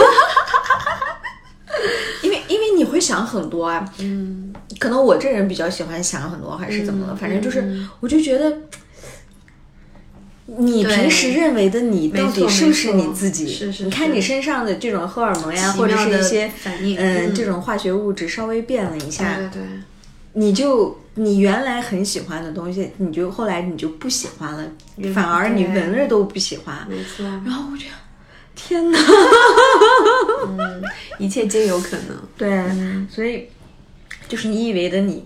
[2.22, 8.58] 因为因为你会想很多啊，嗯，可能我这人比较喜欢想很多，还是怎么了，嗯反正就是嗯我就觉得。
[10.58, 13.48] 你平时认为的你到底是不是你自己？
[13.48, 19.68] 是是你看你身上的这种荷尔蒙呀，或者是一些反应嗯，嗯这种化学物质稍微变了一下，对对对。
[20.34, 24.72] 你就你原来很喜欢的东西，你就后来你就不喜欢了，
[25.14, 26.88] 反而你闻着都不喜欢。
[26.90, 27.94] 没错，然后我觉得，
[28.56, 28.98] 天哪！
[30.48, 30.82] 嗯，
[31.18, 32.18] 一切皆有可能。
[32.38, 33.50] 对，啊所以
[34.30, 35.26] 就是你以为的你，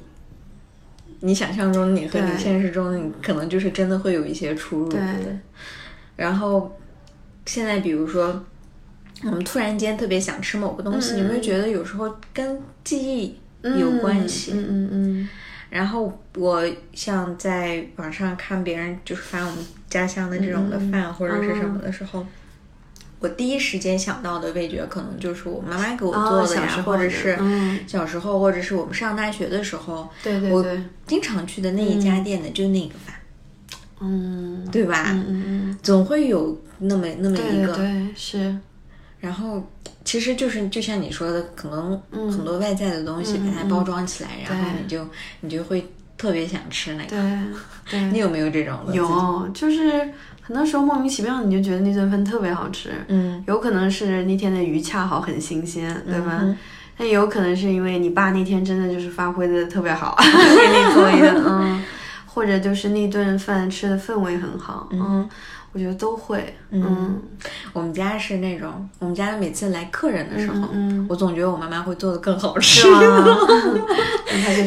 [1.20, 4.90] 你想象中你和你现实中你可能就是真的会有一些出入。
[4.90, 5.00] 对，
[6.16, 6.76] 然后
[7.46, 8.44] 现在比如说，
[9.26, 14.54] 我们突然间特别想吃某个东西，嗯你会觉得有时候跟记忆有关系。
[14.56, 15.30] 嗯嗯嗯
[15.74, 19.58] 然后我像在网上看别人就是发我们
[19.90, 22.24] 家乡的这种的饭、或者是什么的时候，
[23.20, 33.16] 我第一时间想到的味觉可能就是我妈妈给我嗯，做的呀，或者是嗯，小时候，或者是我们上大学的时候，我对对对，经常去的那一家店的就那个饭。
[34.00, 35.06] 嗯，对吧？
[35.08, 38.56] 嗯嗯嗯，总会有那么那么一个，对对，是，
[39.24, 39.64] 然后
[40.04, 45.08] 其实就是就像你说的，可能嗯很多外在的东西把它包装起来，然后你就
[45.40, 47.10] 你就会特别想吃那个。
[47.10, 47.40] 对
[47.90, 48.02] 对。
[48.12, 49.90] 你有没有这种有，就是
[50.42, 56.40] 很多时候莫名其妙你就觉得那顿饭特别好吃，嗯，有可能是那天的鱼恰好很新鲜，对吧？
[56.42, 56.58] 嗯
[56.96, 61.84] 但也有可能是因为你爸那天真的就是发挥的特别好，给你做一个，嗯，
[62.28, 65.28] 或者就是那顿饭吃的氛围很好，嗯，
[65.74, 67.20] 我觉得都会，嗯
[67.74, 72.88] 我们家是那种，我们家每次来客人的时候，嗯，我总觉得我妈妈会做的更好吃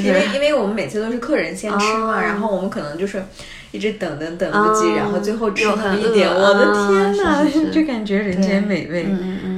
[0.03, 2.21] 因为因为我们每次都是客人先吃嘛，哦。
[2.21, 3.23] 然后我们可能就是
[3.73, 9.56] 一直等等等不及，嗯然后最后吃那么一点，我的啊天呐，就感觉人间美味，嗯嗯嗯，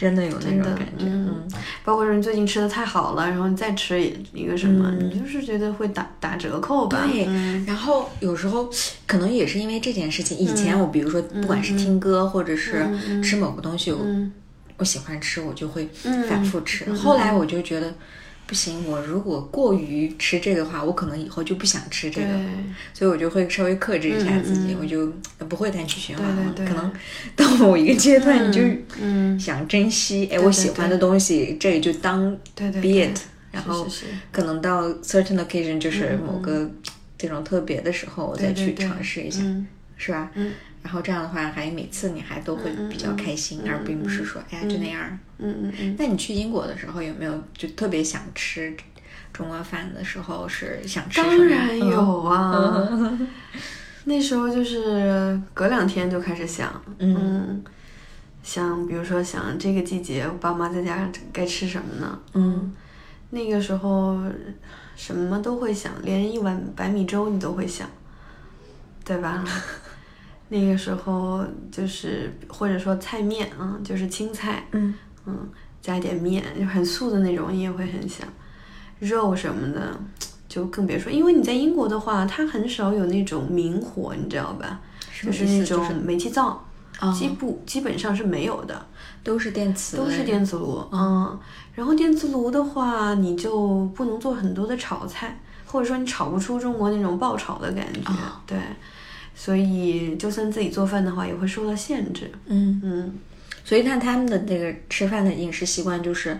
[0.00, 1.04] 真的有那种感觉。
[1.04, 1.48] 嗯嗯，
[1.84, 4.00] 包括说你最近吃的太好了，然后你再吃
[4.32, 7.06] 一个什么，嗯你就是觉得会打打折扣吧？
[7.12, 8.70] 对嗯然后有时候
[9.06, 12.86] 可能也是因为这件事情，以前我比如说不管是听歌或者是
[13.22, 14.32] 吃某个东西，我嗯
[14.78, 16.90] 我喜欢吃，我就会嗯反复吃。
[16.94, 17.92] 后来我就觉得。
[18.50, 22.46] 不行，我如果过于吃这个的话，我可能以后就不想吃这个，对。
[22.92, 25.06] 所以我就会稍微克制一下自己，我就
[25.48, 26.52] 不会再去循环了。
[26.56, 26.92] 可能
[27.36, 28.60] 到某一个阶段，你就
[29.00, 33.16] 嗯，想珍惜，哎，我喜欢的东西，这里就当对对 be it，
[33.52, 33.86] 然后
[34.32, 36.68] 可能到 certain occasion 就是某个
[37.16, 39.64] 这种特别的时候，我再去尝试一下，嗯。
[39.96, 40.28] 是吧？
[40.34, 40.52] 嗯。
[40.82, 45.16] 然后这样的话，还每次你还都会比较开心，而并不是说，哎呀就那样。
[45.40, 48.76] 嗯嗯嗯，那你去英国的时候有没有就特别想吃
[49.32, 51.20] 中国饭的时候是想吃？
[51.22, 53.18] 当然有嗯啊。
[54.04, 57.62] 那时候就是隔两天就开始想，嗯，
[58.42, 62.18] 想比如说想这个季节我爸妈在家该吃什么呢？
[62.34, 62.72] 嗯
[63.32, 64.18] 那个时候
[64.96, 67.88] 什么都会想，连一碗白米粥你都会想，
[69.04, 69.44] 对吧？
[70.48, 74.92] 那个时候就是或者说菜面啊，就是青菜，嗯
[75.26, 75.48] 嗯，
[75.80, 78.26] 加一点面，就很素的那种，你也会很想。
[78.98, 79.98] 肉什么的
[80.48, 84.80] 就更别说，因为你在英国的话，它很少有那种明火，你知道吧？
[85.22, 86.64] 么就是那种煤气灶，
[87.00, 88.86] 哦基不基本上是没有的。
[89.22, 91.38] 都是电磁的，都是电磁炉，嗯，
[91.74, 98.10] 然后电磁炉的话，你就不能做很多的炒菜，或者说你炒不出中国那种爆炒的感觉，
[98.46, 98.58] 对，
[99.34, 102.80] 所以就算自己做饭的话，也会受到限制，嗯。
[102.82, 103.14] 嗯，
[103.64, 106.38] 所以看他们的那个吃饭的饮食习惯，就是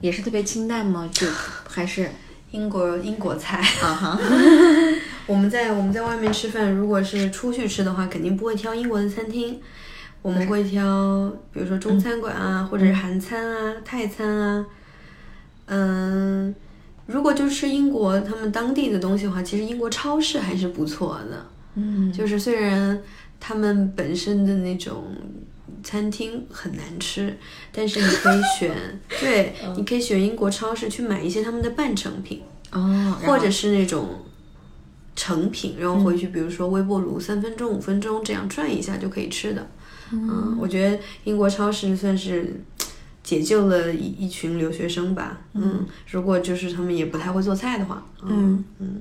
[0.00, 1.08] 也是特别清淡吗？
[1.12, 1.26] 就
[1.68, 2.08] 还是
[2.50, 4.18] 英国英国菜，啊哈，
[5.26, 9.60] 我们在我们在外面吃饭，如果是出去吃的话，肯定不会挑英国的餐厅，
[10.22, 14.66] 我们会挑，比如说中餐馆啊，或者是韩餐啊、泰餐啊，
[15.66, 16.54] 嗯，
[17.06, 23.02] 如果就吃英国他们当地的东西的话，其实英国超市还是不错的，嗯，就是虽然
[23.40, 25.04] 他们本身的那种
[25.84, 27.36] 餐厅很难吃，
[27.70, 28.74] 但是你可以选，
[29.20, 32.42] 对，你可以选英国超市去买一些他们的半成品。
[32.72, 34.08] 哦，或者是那种
[35.14, 39.64] 成品，然后回去，比如说微波炉三分钟、五分钟这样转一下就可以吃的。
[40.10, 42.60] 嗯，我觉得英国超市算是
[43.22, 45.40] 解救了一一群留学生吧。
[45.52, 49.00] 嗯，如果就是他们也不太会做菜的话，嗯嗯，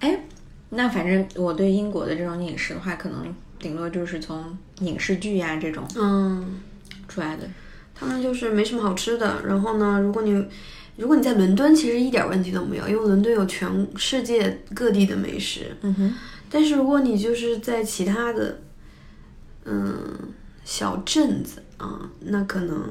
[0.00, 0.20] 哎，
[0.68, 6.60] 那反正我对英国的这种饮食的话，可能顶多就是从影视剧呀、这种嗯，
[7.08, 7.48] 出来的。
[7.94, 9.42] 他们就是没什么好吃的。
[9.46, 10.32] 然后呢，如果你
[10.96, 15.74] 如果你在伦敦，其实一点问题都没有，因为伦敦有全世界各地的美食。
[15.82, 16.14] 嗯哼，
[16.50, 18.60] 但是如果你就是在其他的，
[19.64, 19.94] 嗯，
[20.64, 22.88] 小镇子啊，那可能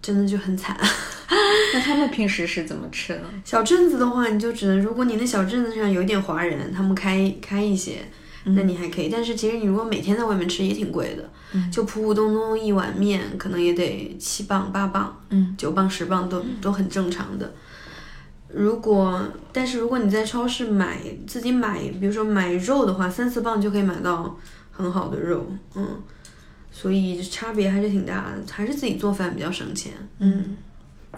[0.00, 0.76] 真的就很惨。
[1.74, 3.24] 那他们平时是怎么吃的？
[3.44, 7.98] 小镇子的话，你就只能，如果你那小镇子上有一点华人，他们开开一些，
[8.44, 9.08] 那你还可以。
[9.08, 11.30] 但是其实你如果每天在外面吃也挺贵的，
[11.70, 17.52] 就普普通通一碗面可能也得七磅八磅，嗯，九磅十磅都都很正常的。
[18.48, 24.36] 如果，但是如果你在超市买自己买，比如说买肉的话，三四磅就可以买到
[24.70, 26.02] 很好的肉，嗯，
[26.70, 30.56] 所以差别还是挺大的，还是自己做饭比较省钱，嗯。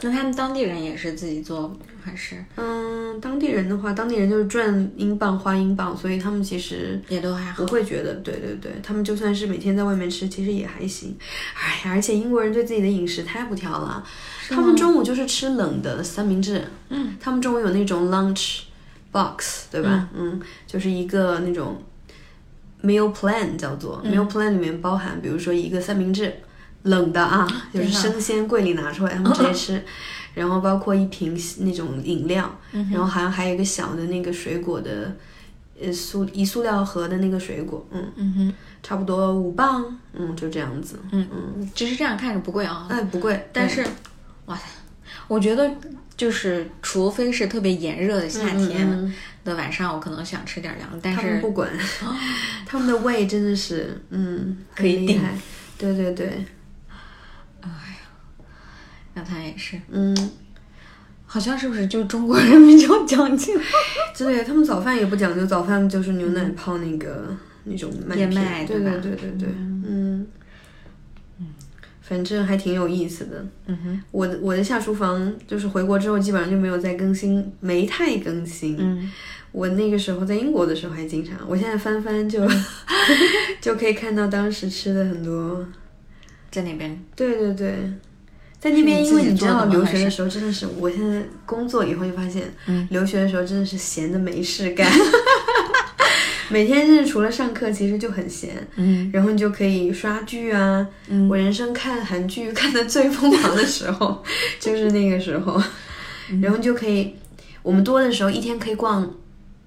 [0.03, 7.73] 那他们当地人也是自己做还是嗯，当地人的话，当地人就是赚英镑花英镑，所以他们其实也都还好不？
[7.73, 11.17] 会觉得，对对对，他们就算是每天在外面吃，其实也还行。
[11.55, 14.05] 哎呀，而且英国人对自己的饮食太不挑了，
[14.51, 18.63] 他们中午就是吃冷的三明治，嗯，他们中午有那种 lunch
[19.13, 20.09] box，对吧？
[20.15, 21.81] 嗯就是一个那种
[22.83, 26.35] meal plan 叫做、meal plan 里面包含，比如说一个三明治，
[26.85, 29.85] 冷的啊，就是生鲜柜里拿出来，他们直接吃。
[30.35, 32.59] 然后包括一瓶那种饮料，
[32.91, 35.15] 然后好像还有一个小的那个水果的
[35.81, 43.87] 呃塑一塑料盒的那个水果，嗯，嗯哼，差不多五磅，嗯，就这样子，嗯嗯，其实这样看着不贵啊，哎，不贵，但是，
[44.47, 44.63] 哇塞，
[45.29, 45.71] 我觉得
[46.17, 49.15] 就是除非是特别炎热的夏天嗯
[49.45, 51.71] 的晚上，我可能想吃点凉，但他们是不管，
[52.67, 55.39] 他们的胃真的是，嗯，可以定很厉害，
[55.79, 56.45] 对对对，
[59.15, 60.15] 那他也是，嗯，
[61.27, 63.53] 好像是不是就中国人比较讲究？
[64.19, 68.91] 对，他们早饭也不讲究，早饭就是牛奶泡那个、那种麦麦对吧？
[69.03, 69.49] 对对对
[69.87, 70.27] 嗯，
[72.03, 73.47] 反正还挺有意思的。
[73.67, 78.77] 嗯哼，我的我的下厨房就是回国之后基本上就没有再更新，没太更新。
[78.79, 79.11] 嗯，
[79.53, 82.47] 我那个时候在英国的时候还经常，我现在翻翻就
[83.61, 85.67] 就可以看到当时吃的很多。
[86.51, 87.03] 在那边。
[87.17, 87.75] 对对对，
[88.65, 94.91] 在那边，因为你知道留学的时候真的是，我现在工作以后就发现，嗯留学的时候真的是闲的没事干，
[96.49, 98.67] 每天真是除了上课，其实就很闲。
[98.77, 104.25] 嗯然后你就可以刷剧啊，嗯我人生看韩剧 看的最疯狂的时候
[104.59, 105.63] 就是那个时候，
[106.31, 107.15] 嗯然后你就可以，
[107.63, 109.15] 我们多的时候一天可以逛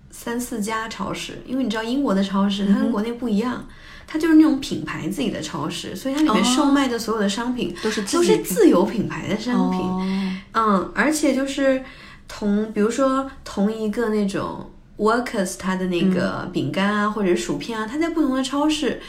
[0.10, 3.68] 三四家超市，因为你知道英国的超市它跟国内不一样，
[4.08, 10.06] 它就是那种品牌自己的超市，所以它里面售卖的所有的商品都是自都是自有品牌的商品，哦。
[10.54, 11.84] 嗯，而且就是
[12.28, 19.02] 同，比如说同一个那种 Workers 它的那个饼干啊，或者是薯片啊，它在不同的超市。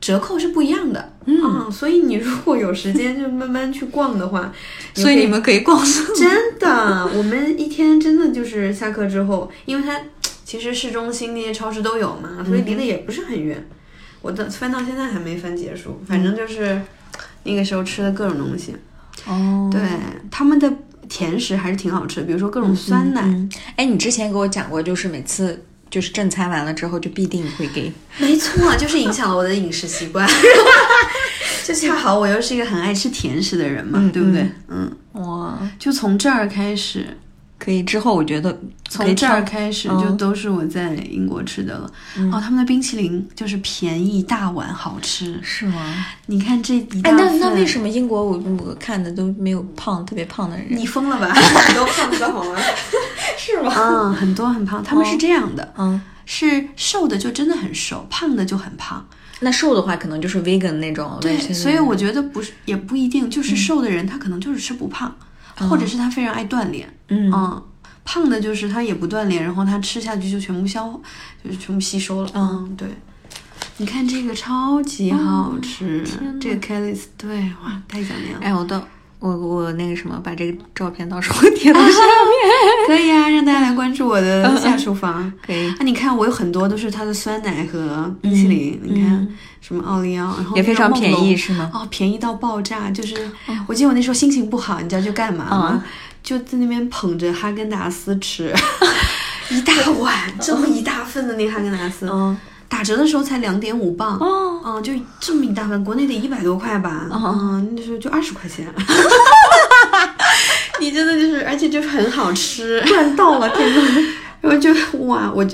[0.00, 4.52] 折扣是不一样的，嗯，所以你如果有时间就慢慢去逛的话，
[4.92, 5.82] 所以你们可以逛
[6.14, 9.98] 真的，我们一天真的就是下课之后，因为它
[10.44, 13.66] 其实市中心那些超市都有嘛，所以离得也不是很远。
[14.24, 16.80] 我的翻到现在还没翻结束，反正就是
[17.42, 18.74] 那个时候吃的各种东西。
[19.26, 19.82] 哦，对，
[20.30, 20.72] 他们的
[21.10, 23.20] 甜食还是挺好吃的，比如说各种酸奶。
[23.20, 30.26] 嗯，哎，你之前给我讲过，就是每次就是正餐完了之后，就必定会给没错，就是影响了我的饮食习惯。
[31.62, 34.46] 就恰好我又是一个很爱吃甜食的人嘛，对不对？
[34.68, 37.06] 嗯，哇，就从这儿开始，
[37.64, 38.54] 可以之后我觉得
[38.90, 41.90] 从这儿开始嗯就都是我在英国吃的了。
[42.30, 45.38] 哦，他们的冰淇淋就是便宜大碗好吃。
[45.42, 46.04] 是吗？
[46.26, 48.36] 你看这一大哎，那，那为什么英国我
[48.66, 50.66] 我看的都没有胖特别胖的人？
[50.70, 51.32] 你疯了吧？
[51.68, 52.60] 你都胖的好吗？
[53.38, 53.72] 是吗？
[53.76, 59.02] 嗯，很多很胖，他们是这样的，嗯，是瘦的就真的很瘦，胖的就很胖。
[59.40, 61.18] 那瘦的话可能就是 vegan 那种。
[61.20, 65.14] 对，所以我觉得不是，也不一定，就是瘦的人他可能就是吃不胖，
[65.56, 67.62] 或者是他非常爱锻炼，嗯
[68.04, 70.88] 胖的就是他也不锻炼，然后他吃下去就全部消，
[71.42, 72.30] 就是全部吸收了。
[72.34, 72.88] 嗯，对。
[73.78, 76.06] 你看这个超级好吃，
[76.40, 78.40] 这个 Kelly's 对哇，太想念了。
[78.40, 78.86] 哎，我到
[79.26, 81.94] 我我那个什么，把这个照片到时候贴到下面。
[82.86, 85.32] 可以啊，让大家来关注我的下厨房。
[85.46, 89.26] 可以啊，你看我有很多都是它的酸奶和冰淇淋，你看
[89.62, 92.90] 什么奥利奥，然后也非常便宜是吗哦，便宜到爆炸！
[92.90, 93.16] 就是、
[93.66, 95.84] 我记得我那时候心情不好，你知道就干嘛吗？
[96.22, 98.54] 就在那边捧着哈根达斯吃，
[99.50, 102.36] 一大碗这么一大份的那哈根达斯，嗯
[102.68, 108.66] 打折的时候才两点五磅，哦嗯，就这么一大份，国内得一百多块吧，嗯，那时候就二十块钱。
[110.80, 113.80] 你真的就是，而且就是很好吃，赚到了，天哪！
[114.44, 114.70] 然后就
[115.06, 115.46] 哇，我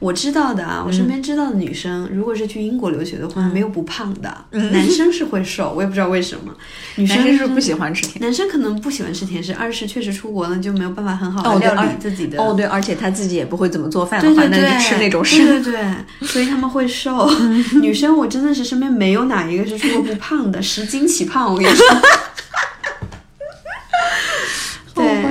[0.00, 6.52] 我知道的啊，我身边知道的女生，如果是去英国留学的话，没有不胖的，男生是会瘦，我也不知道为什么，
[6.96, 8.20] 女生是不喜欢吃甜。
[8.20, 12.42] 男生可能不喜欢吃甜食，二是确实出国了就没有办法很好的料理自己的。
[12.42, 15.62] 哦，对，而且他自己也不会怎么做饭的话，那就吃那种对。
[15.62, 17.30] 对对，所以他们会瘦。
[17.80, 21.86] 女生我真的是身边没有哪一个是出国不胖的， 十斤起胖，我跟你说。
[24.94, 25.24] 对，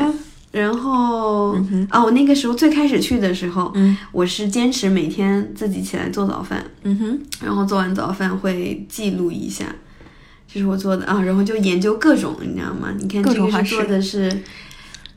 [0.51, 1.55] 然后、
[1.89, 3.95] 啊，我那个时候最开始去的时候，嗯。
[4.11, 9.65] 我是坚持每天自己起来做早饭，嗯哼，然后做完早饭会记录一下，
[10.53, 12.93] 这是我做的啊，然后就研究各种，你知道吗？
[12.99, 13.75] 你看各这个是种花式。
[13.75, 14.41] 做的是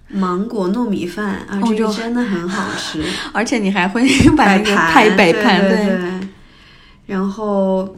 [0.08, 3.02] 芒果糯米饭啊，这个真的很好吃。
[3.32, 4.06] 而且你还会
[4.36, 6.28] 摆那个盘对盘，对对。
[7.06, 7.96] 然后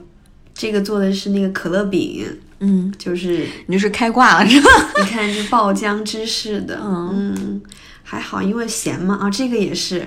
[0.55, 2.25] 这个做的是那个可乐饼，
[2.61, 4.69] 嗯，就是你就是开挂了是吧？
[5.03, 7.61] 你看这爆浆芝士的，嗯
[8.03, 10.07] 还好，因为咸嘛啊，这个也是。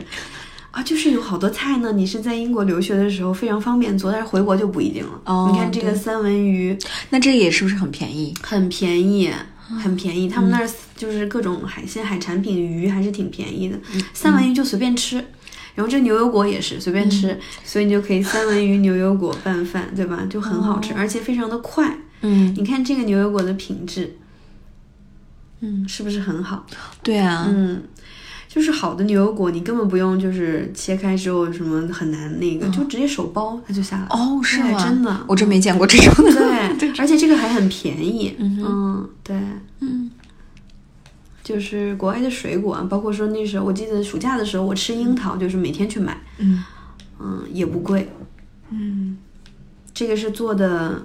[0.72, 5.20] 啊，就是有好多菜呢，你是在英国留学的时候非常方便做，但是回国就不一定了。
[5.26, 6.78] 哦你看这个三文鱼
[7.10, 8.32] 那这个也是不是很便宜？
[8.44, 9.32] 很便宜，
[9.82, 13.80] 很便宜，他们那儿就是各种海鲜、海产品、鱼还是挺便宜的。
[14.14, 15.16] 三文鱼就随便吃，
[15.74, 20.22] 然后这牛油果也是随便吃，所以你就可以三文鱼牛油果拌饭，对吧？
[20.30, 21.98] 就很好吃，而且非常的快。
[22.22, 24.18] 嗯，你看这个牛油果的品质，
[25.62, 26.66] 嗯，是不是很好？
[27.02, 27.82] 对啊，嗯，
[28.48, 34.10] 就是好的牛油果，你根本不用就是切开之后什么很难那个，就直接手剥它就下来了。
[34.12, 34.84] 哦，是吗？
[34.84, 36.76] 真的，我真没见过这种的。
[36.78, 38.36] 对， 而且这个还很便宜。
[38.40, 39.38] 嗯对，
[39.80, 40.12] 嗯。
[41.42, 46.64] 就是国外的水果啊，包括说那时候我记得暑假的时候我吃樱桃，就是每天去买，嗯。
[47.20, 48.08] 嗯，也不贵。
[48.70, 49.18] 嗯，
[49.94, 51.02] 这个是做的，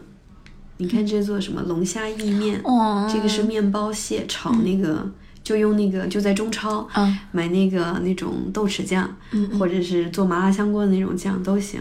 [0.78, 5.08] 你看这做什么龙虾意面，哦，这个是面包蟹炒那个，
[5.42, 11.80] 就用那个就在中超嗯买那个那种豆豉酱，嗯或者是做麻辣香锅的那种酱都行。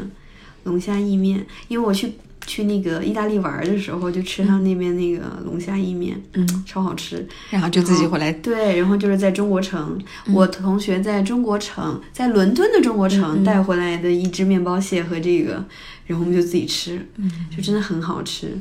[0.66, 2.14] 龙虾意面，因为我去
[2.46, 7.28] 去那个意大利玩的时候，就吃他那边那个龙虾意面，嗯，超好吃。
[7.50, 8.32] 然后就自己回来。
[8.32, 15.66] 对，然后就是在中国城，嗯我同学在中国城，在伦敦的中国嗯城带回来的一只面包蟹和这个，
[16.06, 18.58] 然后我们就自己吃，嗯就真的很好吃。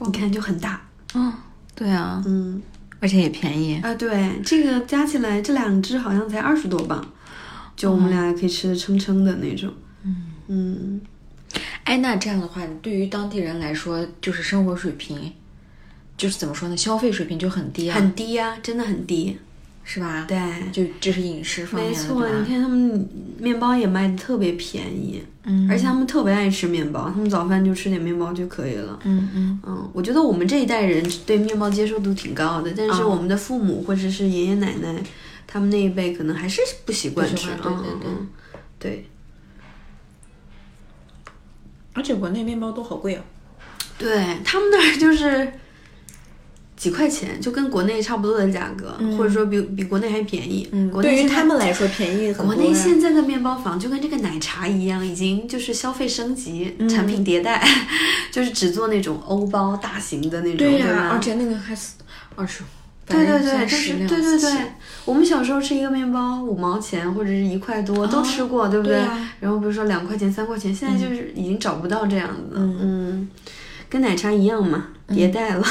[0.00, 0.80] 你看就很大，
[1.14, 1.32] 嗯，
[1.74, 2.60] 对啊，嗯
[3.00, 3.78] 而且也便宜。
[3.82, 7.04] 啊，对，这个加起来这两只好像才二十多磅，
[7.76, 9.72] 就我们俩可以吃的撑撑的那种。
[10.02, 11.00] 嗯嗯，
[11.84, 15.32] 哎，那这样的话，对于当地人来说，就是生活水平，
[16.16, 19.38] 就是怎么说呢，消费水平就很低啊，很低呀、真的很低。
[19.84, 20.24] 是吧？
[20.26, 20.38] 对，
[20.72, 23.08] 就这是饮食方面的，没错，你看他们
[23.38, 28.98] 面包也卖的特别便宜，嗯而且他们特别爱吃面包，他们早饭就吃点面包就可以了。
[29.04, 35.02] 嗯嗯嗯，我觉得我们这一代人对面包接受度挺高的，但是啊我们的父母或者是爷爷奶奶，
[35.46, 37.48] 他们那一辈可能还是不习惯吃。
[37.48, 38.28] 对对对嗯嗯
[38.78, 39.06] 对
[41.92, 43.20] 而且国内面包都好贵哦。
[43.96, 45.52] 对，他们那儿就是
[46.84, 50.68] 几块钱，就跟国内差不多的价格，或者说比比国内还便宜。
[50.70, 52.60] 嗯，对于国内对于他们来说便宜很多呀。
[52.60, 57.66] 国内现在的面包房就跟这个奶茶一样，已经就是消费升级、嗯产品迭代，
[58.30, 61.08] 就是只做那种欧包大型的那种，对呀、吧？
[61.14, 61.92] 而且那个还是
[62.36, 62.62] 二十，
[63.06, 64.52] 对对对，反正就是对对对，
[65.06, 73.26] 我们小时候吃一个面包五毛钱或者是一块多都吃过，对不对啊然后比如说两块钱、三块钱，现在就是已经找不到这样子的，嗯，
[73.94, 75.64] 跟奶茶一样嘛，迭代了。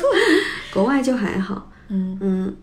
[0.72, 2.56] 国外就还好，嗯嗯，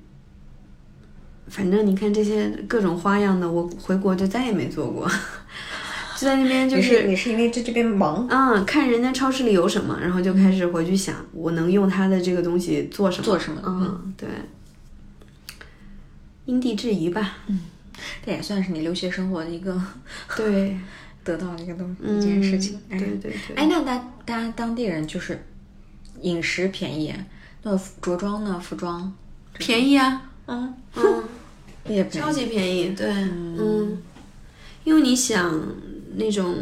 [1.48, 5.08] 反正你看这些各种花样的，我回国就再也没做过，
[6.18, 13.24] 就在那边就是是你是因为在这边忙嗯，看人家超市里有什么，然后就开始回去想，我能用它的这个东西做什么？
[13.24, 14.28] 做什么嗯，对，
[16.46, 17.34] 因地制宜吧。
[18.26, 19.80] 这也算是你留学生活的一个
[20.36, 20.76] 对，
[21.26, 22.80] 得到的一个东嗯一件事情。
[22.90, 23.56] 哎对对对。
[23.58, 25.44] 哎，那当当当地人就是
[26.22, 27.14] 饮食便宜，
[27.64, 28.58] 那着装呢？
[28.58, 29.12] 服装
[29.58, 31.24] 便宜啊，嗯嗯，
[31.88, 32.08] 也。
[32.10, 33.98] 超级便宜，对，嗯，
[34.84, 35.62] 因为你想
[36.16, 36.56] 那种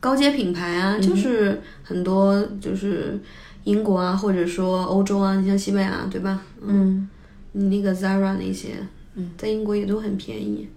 [0.00, 3.18] 高阶品牌啊，就是很多就是
[3.64, 6.42] 英国啊，或者说欧洲啊，你像西班牙，对吧？
[6.60, 7.08] 嗯，
[7.52, 8.74] 你那个 Zara 那些，
[9.14, 10.68] 嗯，在英国也都很便宜。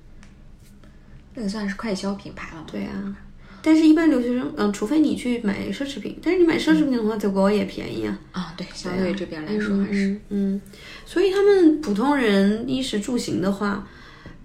[1.34, 2.68] 那个算是快消品牌了嘛。
[2.70, 3.16] 对啊，
[3.64, 8.20] 但是，一般留学生，嗯，除非你去买奢侈品，但是你买奢侈品的话，在国外也便宜啊。
[8.32, 10.08] 啊，对，相对于这边来说还是。
[10.08, 10.62] 嗯嗯，
[11.06, 13.88] 所以他们普通人衣食住行的话，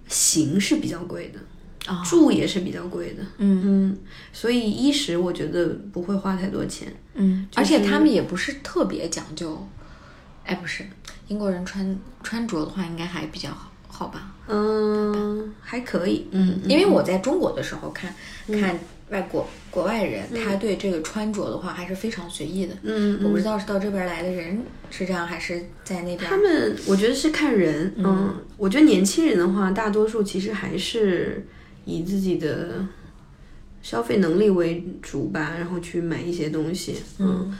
[0.08, 3.22] 行是比较贵的，啊住也是比较贵的。
[3.38, 3.98] 嗯嗯，
[4.32, 6.92] 所以衣食我觉得不会花太多钱。
[7.14, 9.66] 嗯，而且他们也不是特别讲究。
[10.44, 10.84] 哎，不是，
[11.28, 14.32] 英国人穿穿着的话，应该还比较好，好吧？
[14.46, 16.28] 嗯，还可以。
[16.30, 18.14] 嗯，因为我在中国的时候看、
[18.46, 18.78] 看
[19.11, 22.74] 外国国外人，他对这个穿着的话还是非常随意的。
[22.82, 26.18] 嗯我不知道是到这边来的人是这样，还是在那边。
[26.18, 31.46] 他们我觉得是看人，嗯，我觉得年轻人的话，大多数其实还是
[31.84, 32.84] 以自己的
[33.80, 37.57] 消费能力为主吧，然后去买一些东西，嗯，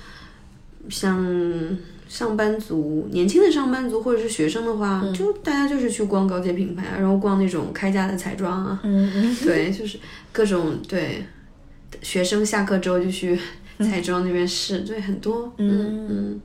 [0.89, 1.79] 像
[2.09, 9.99] 上班族、年轻的上班族或者是学生的话，就大家就是去逛高阶品牌啊，然后逛那种开价的彩妆啊，嗯嗯对，就是
[10.33, 11.25] 各种对，
[12.03, 13.39] 学生下课之后就去
[13.79, 16.41] 彩妆那边试，对，很多，嗯嗯，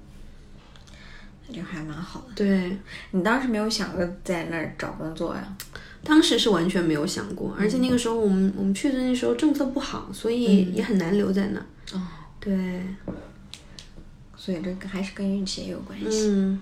[1.48, 2.34] 那就还蛮好的。
[2.36, 2.78] 对。
[3.12, 5.58] 你当时没有想过在那儿找工作呀？
[6.04, 11.60] 当时是完全没有想过，而且那个时候我们我们去的那时候政策不好，所以也很难留在那。
[11.96, 12.02] 哦，
[12.40, 12.84] 对，
[14.36, 16.28] 所以这个还是跟运气也有关系。
[16.28, 16.60] 嗯，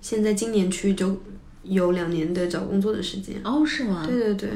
[0.00, 1.22] 现在今年去就
[1.62, 3.40] 有两年的找工作的时间。
[3.44, 4.04] 哦，是吗？
[4.04, 4.50] 对对对，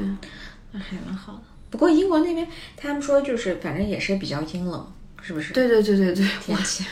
[0.73, 1.43] 那还蛮好的。
[1.69, 5.53] 不过英国那边他们说就是反正也是比较阴冷，是不是？
[5.53, 6.85] 对对对对对，天气。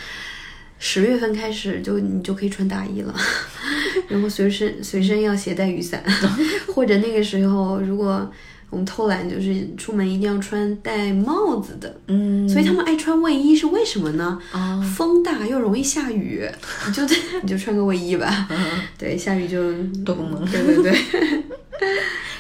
[0.78, 3.16] 十月份开始就你就可以穿大衣了，
[4.10, 6.04] 然后随身随身要携带雨伞，
[6.76, 8.30] 或者那个时候如果
[8.70, 14.40] 我们偷懒就是出门一定要穿戴帽子的，嗯，所以他们爱穿卫衣是为什么呢？
[14.52, 16.44] 啊，风大又容易下雨，
[16.88, 17.04] 你就
[17.44, 18.48] 你就穿个卫衣吧。
[18.98, 19.72] 对，下雨就
[20.04, 20.46] 多功能。
[20.52, 21.44] 对对对。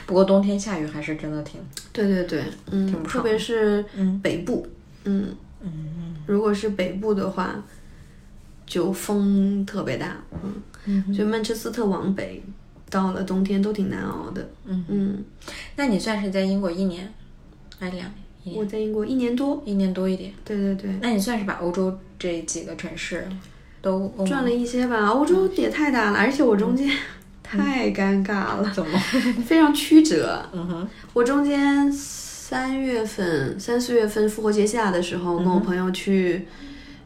[0.06, 1.60] 不过冬天下雨还是真的挺，
[1.92, 4.20] 对对对，嗯，特别是嗯。
[4.22, 4.68] 北部，
[5.06, 5.36] 嗯。
[5.62, 7.56] 嗯，如果是北部的话，
[8.68, 10.16] 就风特别大，
[10.86, 12.44] 嗯，所以曼彻斯特往北
[12.90, 14.86] 到了冬天都挺难熬的，嗯。
[14.88, 15.24] 嗯，
[15.76, 17.12] 那你算是在英国一年，
[17.80, 18.10] 还是两
[18.44, 18.56] 年？
[18.58, 20.32] 我在英国一年多，一年多一点。
[20.44, 20.92] 对对对。
[21.02, 23.28] 那你算是把欧洲这几个城市
[23.82, 26.90] 都欧转了一些吧，欧洲也太大了，而且我中间
[27.44, 28.98] 太尴尬了，怎么？
[29.46, 30.44] 非常曲折。
[30.54, 36.46] 嗯哼，我中间三月份、三四月份复活节下的时候，跟我朋友去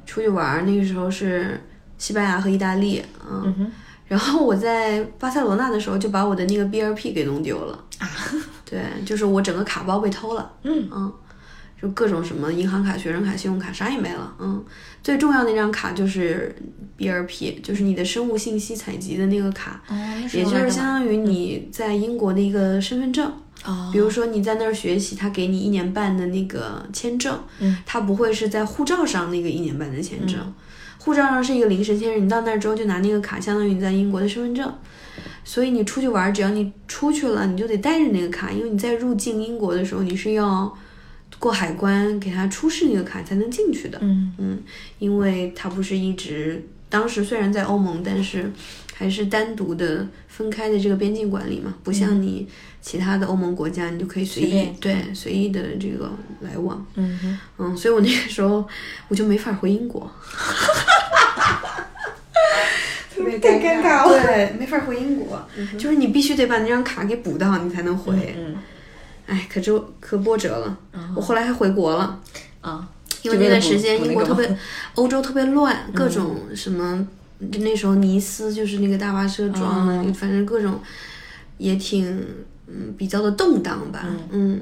[0.05, 1.59] 出去玩儿，那个时候是
[1.97, 3.71] 西班牙和意大利，嗯，嗯哼，
[4.09, 8.09] 然后我在巴塞罗那的时候就把我的那个 BRP 给弄丢了啊，
[8.65, 11.13] 对，就是我整个卡包被偷了，嗯嗯，
[11.81, 14.61] 就各种什么银行卡、学生卡、信用卡啥也没了，嗯，
[15.01, 16.53] 最重要的那张卡就是
[16.97, 23.31] BRP，就是你的生物信息采集的那个卡，哦，那也就是相当于你在英国的一个身份证。
[23.65, 30.39] 哦，比如说你在那儿学习，他给你一年半的那个签证，嗯，他不会是在护照上那个一年半的签证，
[30.99, 34.71] 护照上是一个临时签证，你到那儿之后就拿那个卡，相当于你在英国的身份证。
[35.43, 40.71] 所以你出去玩儿，只要你出去了，你就得带着那个卡，因为你在入境英国的时候，你是要
[41.39, 43.97] 过海关给他出示那个卡才能进去的。
[44.01, 44.59] 嗯嗯，
[44.99, 48.51] 因为它不是一直，当时虽然在欧盟，但是
[48.99, 52.45] 还是单独的分开的这个边境管理嘛，不像你
[52.81, 56.85] 其他的欧盟国家，你就可以随意对随意的这个来往。
[56.95, 58.67] 嗯，嗯，所以我那个时候
[59.07, 60.11] 我就没法回英国，
[63.15, 65.41] 特别太尴尬了对，没法回英国，
[65.77, 68.35] 就是你必须得把那张卡给补到，你才能回。
[68.37, 68.57] 嗯
[69.27, 70.77] 哎，可就可波折了。
[71.15, 72.19] 我后来还回国了。
[72.61, 72.85] 啊，
[73.21, 74.57] 因为那段时间英国特别，
[74.95, 77.05] 欧洲特别乱，各种什么，就
[77.39, 80.79] 那时候尼斯就是那个大巴车撞了，反正各种
[81.57, 82.05] 也挺
[82.67, 84.59] 嗯比较的动荡吧，嗯，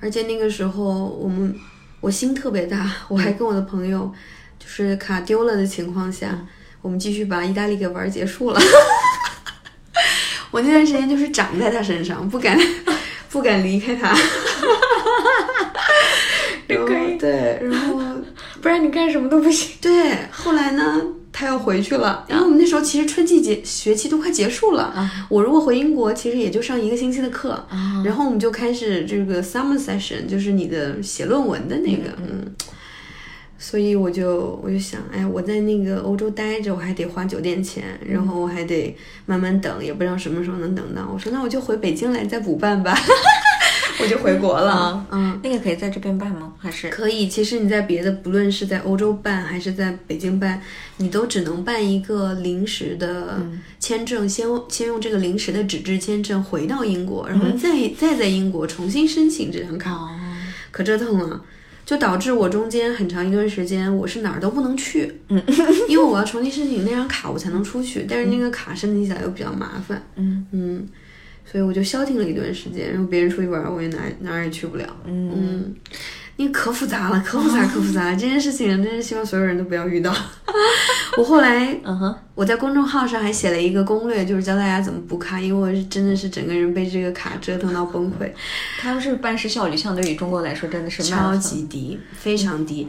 [0.00, 1.54] 而且那个时候我们
[2.00, 4.12] 我心特别大，我还跟我的朋友
[4.58, 6.46] 就是卡丢了的情况下，
[6.82, 8.60] 我们继续把意大利给玩结束了。
[10.50, 12.58] 我那段时间就是长在他身上，不敢
[13.30, 14.14] 不敢离开他。
[16.66, 16.86] 然后
[17.18, 17.98] 对，然后
[18.60, 19.76] 不然你干什么都不行。
[19.80, 21.02] 对，后来呢，
[21.38, 25.08] 他要回去了，因为我们那时候其实春季节学期都快结束了。
[25.28, 27.64] 我如果回英国，其实也就上一个星期的课，
[28.04, 32.52] 然后我们就开始这个 summer session，就是你的写论文的那个，嗯。
[33.60, 41.08] 所以我就我就想，哎，我在那个欧洲待着，我还得花酒店钱，然后我还得慢慢等，也不知道什么时候能等到。
[41.12, 42.96] 我说那我就回北京来再补办吧，
[44.00, 45.06] 我就回国了。
[45.10, 46.52] 嗯，那个可以在这边办吗？
[46.58, 46.88] 还是？
[46.90, 50.60] 可以，其实你在别的，不论是在欧洲办还是在北京办，
[50.98, 53.40] 你都只能办一个临时的
[53.78, 60.10] 签证，先先用这个临时的纸质签证回到英国，然后再、再在英国重新申请这张卡，哦，
[60.70, 61.42] 可折腾了。
[61.84, 65.42] 就导致我中间很长一段时间我是哪儿都不能去，嗯，
[65.88, 70.46] 因为我要重新申请那张卡我才能出去，但是那个卡申请起来又比较麻烦，嗯。
[70.52, 70.86] 嗯，
[71.50, 75.74] 所以我就消停了一段时间，然后别人出去玩儿我也哪哪儿也去不了，嗯嗯，
[76.36, 78.12] 那可复杂了，可复杂，可复杂了。
[78.12, 80.14] 这件事情真是希望所有人都不要遇到。
[81.16, 88.30] 我后来嗯哼，我在公众号上还写了一个攻略，就是教大家怎么补卡，因为我是真的是整个人被这个卡折腾到崩溃，
[88.78, 92.86] 他们是办事效率相对于中国来说真的是超级低，非常低。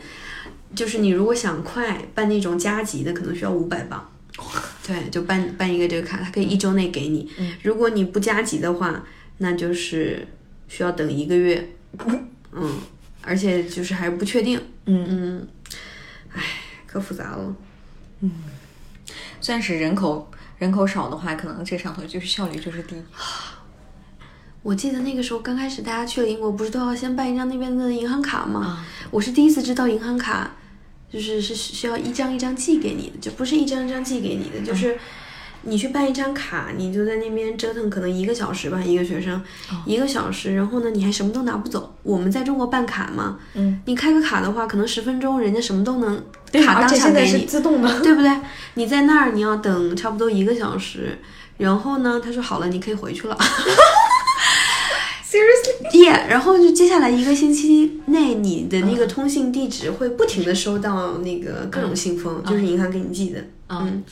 [0.75, 4.07] 就是你如果想快办那种加急的，可能需要五百磅。
[4.89, 7.29] 对，就办办一个这个卡，它可以一周内给你。
[7.61, 9.03] 如果你不加急的话，
[9.37, 10.27] 那就是
[10.67, 11.69] 需要等一个月。
[12.51, 12.79] 嗯，
[13.21, 14.59] 而且就是还不确定。
[14.85, 15.47] 嗯嗯，
[16.33, 16.41] 唉，
[16.87, 17.55] 可复杂了。
[18.21, 18.31] 嗯
[19.39, 22.95] 算是人口人口少的话，可能这上头就是效率就是低。
[24.63, 28.59] 我记得那个时候刚开始大家去了英国，不是都要先办一张那边的银行卡吗？
[28.61, 30.55] 啊我是第一次知道银行卡
[31.11, 34.97] 就是是需要一张一张寄给你的，就不是一张一张寄给你的，就是
[35.63, 39.41] 你去办一张卡，你就在那边折腾可能一个小时吧，一个学生、
[39.85, 41.95] 一个小时，然后呢你还什么都拿不走。
[42.03, 47.99] 我们在中国办卡嘛，嗯，你开个卡的话，可能十分钟人家什么都能对，卡当而且现在是下给你，自动的。
[48.01, 48.31] 对不对？
[48.75, 51.19] 你在那儿你要等差不多一个小时，
[51.57, 53.37] 然后呢，他说好了，你可以回去了。
[55.29, 63.45] Seriously？yeah，然后就接下来一个星期内，你的那个通信地址会不停的收到那个各种信封，就是银行给你寄的。
[63.67, 64.03] 嗯，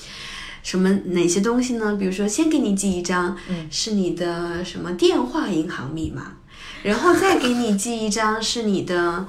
[0.61, 1.95] 什么哪些东西呢？
[1.99, 3.35] 比如说，先给你寄一张，
[3.71, 6.33] 是你的什么电话银行密码。
[6.83, 9.25] 然后再给你寄一张是你的。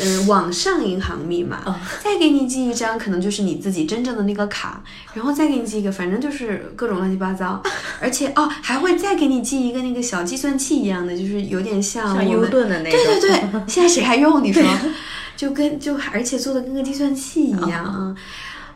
[0.00, 1.62] 嗯，网上银行密码，
[2.02, 4.82] 再给你寄一张，可能就是你自己真正的那个卡，
[5.12, 7.62] 然后再给你寄一个，反正就是各种乱七八糟，
[8.00, 12.96] 而且哦，还会再给你寄一个那个小计算器一样的，就是有点像像 U 盾的那个。
[12.96, 14.42] 对对对， 现在谁还用？
[14.42, 14.62] 你说，
[15.36, 18.16] 就跟就而且做的跟个计算器一样啊。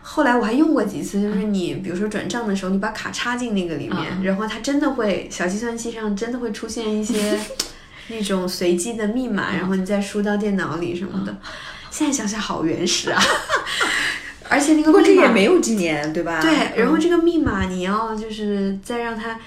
[0.02, 7.38] 后来我还用过几次，就是你比如说转账的时候，你把卡插进那个里面，然后它真的会小计算器上真的会出现一些。
[8.08, 11.36] 那种随机的密码，然后你再输到电脑里什么的，
[11.90, 13.22] 现在想想好原始啊！
[14.50, 16.40] 而且那个密码也没有几年，对吧？
[16.40, 19.38] 对，然后这个密码你要就是再让它，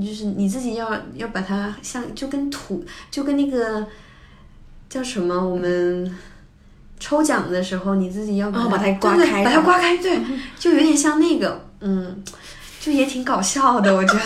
[0.00, 3.84] 就是你自己要要把它像就跟土就跟那个
[4.88, 6.16] 叫什么我们
[7.00, 10.16] 抽奖的时候你自己要把它刮开，把它刮开，对，
[10.56, 12.22] 就有点像那个，嗯，
[12.80, 14.20] 就也挺搞笑的，我觉得。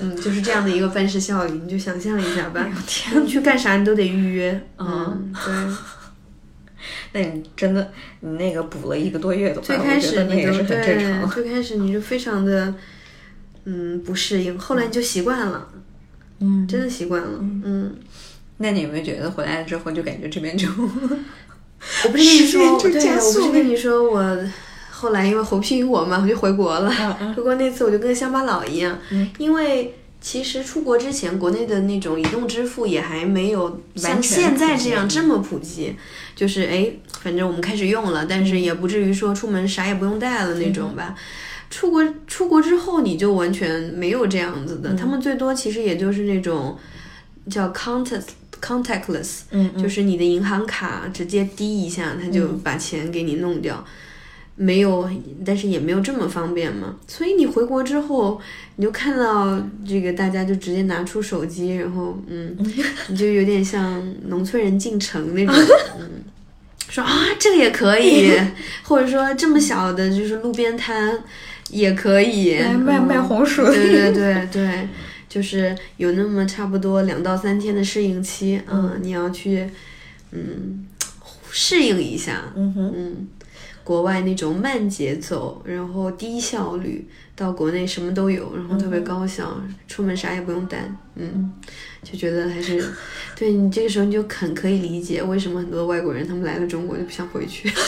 [0.00, 2.68] 嗯，就是这样的一个办事效率，你就想象一下吧。
[2.86, 4.60] 天， 去干啥你都得预约。
[4.78, 5.54] 嗯，对。
[7.12, 7.90] 那你真的，
[8.20, 12.72] 你那个补了一个多月的话，最开始你就对，最开始你就非常的，
[13.64, 14.58] 嗯，不适应。
[14.58, 15.68] 后来你就习惯了，
[16.40, 17.38] 嗯，真的习惯了。
[17.40, 17.96] 嗯，
[18.58, 24.38] 那你有没有觉得回来了之后就感觉这边就，我不是跟你说， 对，我不是跟你说我。
[25.00, 26.90] 后来因为侯皮于我嘛，我 就回国了。
[27.36, 28.98] 回国那次我就跟乡巴佬一样，
[29.38, 35.94] 因为其实出国之前，国内的那种移动支付也还没有像现在这样这么普及。
[36.34, 36.90] 就是哎，
[37.22, 41.14] 反正我们开始用了，但是也不至于说出门啥也不用带了那种吧。
[41.70, 44.94] 出国出国之后，你就完全没有这样子的。
[44.94, 46.76] 他们最多其实也就是那种
[47.50, 48.28] 叫 contact
[48.60, 49.42] contactless，
[49.80, 53.84] 就是你的银行卡直接滴一下，他就把钱给你弄掉。
[54.60, 55.08] 没有，
[55.46, 56.96] 但是也没有这么方便嘛。
[57.06, 58.40] 所以你回国之后，
[58.74, 59.56] 你就看到
[59.86, 62.56] 这个大家就直接拿出手机，然后嗯，
[63.08, 65.54] 你就有点像农村人进城那种，
[66.00, 66.10] 嗯，
[66.88, 68.32] 说啊这个也可以，
[68.82, 71.16] 或者说这么小的就是路边摊
[71.70, 72.58] 也可以。
[72.84, 74.88] 卖卖红薯，对对对对，
[75.28, 79.68] 就是有那么差不多两到三天的适应期，嗯，你要去
[80.32, 80.84] 嗯
[81.52, 82.92] 适应一下，嗯哼。
[82.96, 83.28] 嗯。
[83.88, 90.84] 国外那种慢节奏，然后低效率，到国内什么都有，然后特别高效，出门啥也不用带，
[91.14, 91.50] 嗯，
[92.02, 92.92] 就觉得还是，
[93.34, 97.72] 对你这个时候你就很可以理解为什么很多外国人他们来了中国就不想回去。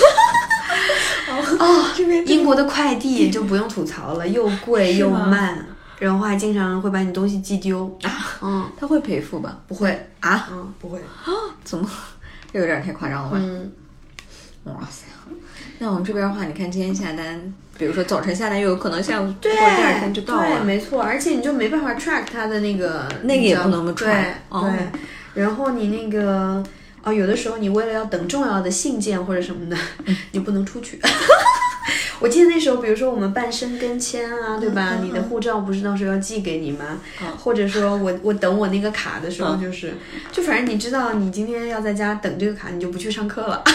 [1.58, 1.94] 哦，
[2.26, 5.62] 英国的快递就不用吐槽了，又贵又慢，
[5.98, 9.60] 然后还经常会把你东西寄丢啊，嗯，他会赔付吧？
[9.68, 9.90] 不会
[10.20, 11.28] 啊，嗯，不会啊，
[11.62, 11.86] 怎么？
[12.50, 13.36] 这有点太夸张了吧？
[13.38, 13.70] 嗯，
[14.64, 15.09] 哇塞。
[15.82, 17.40] 那我们这边的话，你看今天下单，
[17.78, 20.46] 比如说早晨下单，又有可能下午或，第二天就到了。
[20.46, 24.34] 对，没错，而且你就没办法 track 它的那个，那个也不能 track。
[24.50, 24.70] 对，
[25.32, 26.62] 然后你那个，
[27.02, 29.76] 哦，有的时候你为了要等重要的信件或者什么的，
[30.32, 31.00] 你不能出去。
[32.20, 34.98] 我记得那时候，比如说我们办申根签啊，对吧？
[35.02, 37.00] 你的护照不是到时候要寄给你吗？
[37.38, 39.94] 或者说我我等我那个卡的时候，就是，
[40.30, 43.64] 就反正你知道，你今天要在家等这个卡，你就不去上课了。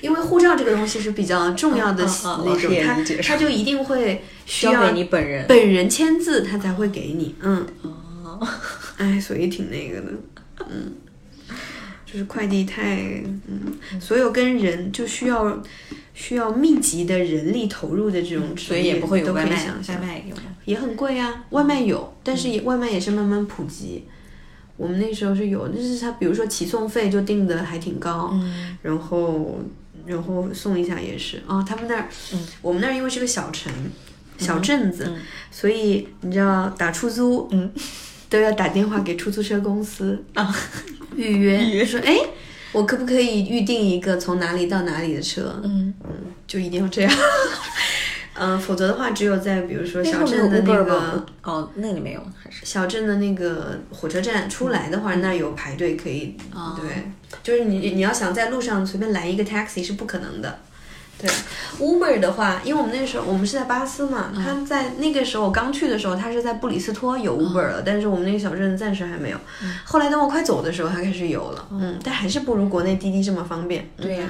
[0.00, 2.04] 因为护照这个东西是比较重要的
[2.44, 5.44] 那种，他他就一定会需要你本人。
[5.48, 7.34] 本人签字，他才会给你。
[7.40, 8.46] 嗯，哦，
[8.96, 10.12] 哎，所以挺那个的，
[10.70, 10.92] 嗯，
[12.06, 12.96] 就是快递太，
[13.48, 15.60] 嗯，所有跟人就需要
[16.14, 24.04] 需要密集的人力投入的这种，所以也不会有外卖，外卖有也很贵啊，外卖有，但是也外卖也是慢慢普及。
[24.76, 29.58] 我们那时候是有，但是他比如说起送费就定的还挺高，嗯，然后。
[30.08, 31.42] 然后送一下也是。
[31.46, 32.08] 啊，他们那儿，
[32.62, 33.70] 我们那儿因为是个小城、
[34.38, 35.14] 小镇子，
[35.50, 37.70] 所以你知道打出租，嗯，
[38.28, 40.56] 都要打电话给出租车公司啊，
[41.14, 42.16] 预约，说哎，
[42.72, 45.60] 我可不可以预定一个从哪里到哪里的车？
[45.62, 45.92] 嗯。
[46.04, 46.10] 嗯，
[46.46, 47.12] 就一定要这样。
[48.40, 56.36] 嗯，否则的话，只有在比如说小镇的那个哦，那里没有，还是小镇的那个火车站出来的话，那有排队可以。
[56.76, 57.10] 对，
[57.42, 60.58] 就是你你要想在路上随便来一个 taxi 是不可能的。
[61.20, 61.28] 对
[61.80, 69.38] ，Uber 的话，因为我们那时候我们是在巴斯嘛，他在那个时候我刚去的时候，他是在布里斯托有 Uber 了，但是我们那个小镇暂时还没有。
[69.84, 71.66] 后来等我快走的时候，他开始有了。
[71.72, 73.90] 嗯，但还是不如国内滴滴这么方便。
[73.96, 74.28] 对呀。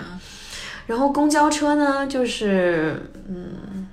[0.86, 3.86] 然后公交车呢，就是嗯。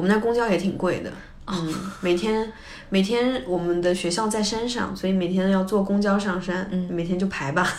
[0.00, 1.12] 我们那公交也挺贵的，
[1.46, 2.50] 嗯，每天
[2.88, 7.70] 每天我们的学校在山上，所以每天要坐公交上山，嗯，每天就排吧，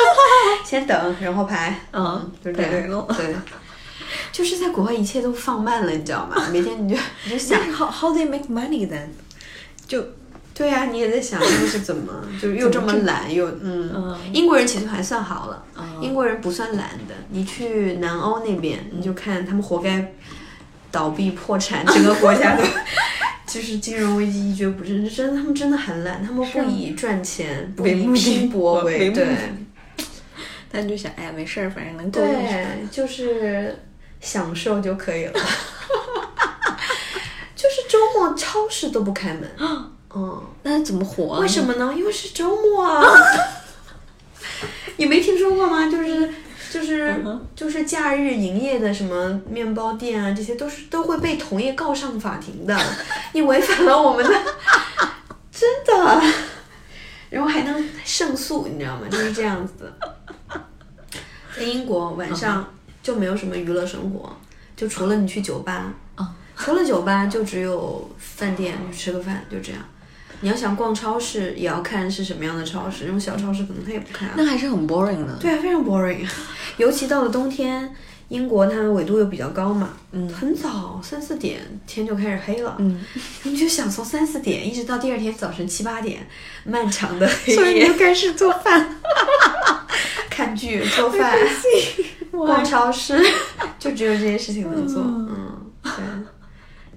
[0.66, 3.34] 先等然后排，嗯，就这样，对，
[4.30, 6.46] 就是在国外一切都放慢了，你知道吗？
[6.52, 9.06] 每天你就 你就想，how how they make money then？
[9.86, 10.04] 就
[10.52, 15.64] 对呀、你也在想他们是怎么，就是又这么懒又嗯，英国人其实还算好了，
[16.02, 17.14] 英国人不算懒的。
[17.30, 20.12] 你去南欧那边，你就看他们活该
[20.92, 22.62] 倒闭破产， 整个国家都
[23.46, 29.36] 就是金融危机一蹶不振，真的他们真的很懒，他们不以赚钱不以拼搏为对为目
[29.96, 30.06] 的
[30.70, 32.20] 但就想，哎呀，没事儿，反正能够。
[32.20, 33.78] 对，就是
[34.20, 35.32] 享受就可以了。
[37.54, 39.50] 就是周末超市都不开门，
[40.14, 40.42] 嗯。
[40.62, 41.40] 那怎么活、啊？
[41.40, 41.92] 为什么呢？
[41.94, 43.02] 因为是周末啊！
[44.96, 45.90] 你没听说过吗？
[45.90, 46.32] 就是
[46.72, 47.22] 就是
[47.54, 52.74] 就是假日营业的什么面包店啊，这些都是都会被同业告上法庭的。
[53.34, 54.30] 你违反了我们的，
[55.52, 56.22] 真的，
[57.28, 59.06] 然后还能胜诉，你知道吗？
[59.10, 60.62] 就是这样子的。
[61.54, 62.66] 在英国晚上
[63.02, 64.34] 就没有什么娱乐生活，
[64.74, 65.92] 就除了你去酒吧，
[66.56, 69.82] 除了酒吧就只有饭店，吃个饭，就这样。
[70.42, 74.34] 你要想逛超市，也要看是什么样的超市，那种小超市可能他也不看啊。
[74.36, 75.34] 那还是很 boring 的。
[75.40, 76.28] 对啊，非常 boring，
[76.76, 77.94] 尤其到了冬天，
[78.28, 83.02] 英国它纬度又比较高嘛，嗯，很早三四点天就开始黑了，嗯，
[83.44, 86.26] 你就想从三四点一直到第二天早晨七八点，
[86.64, 88.96] 漫长的黑所以你就，开始做饭。
[90.28, 91.36] 看剧、做饭、
[92.30, 93.22] 逛超市，
[93.78, 95.90] 就只有这些事情能做，嗯，对，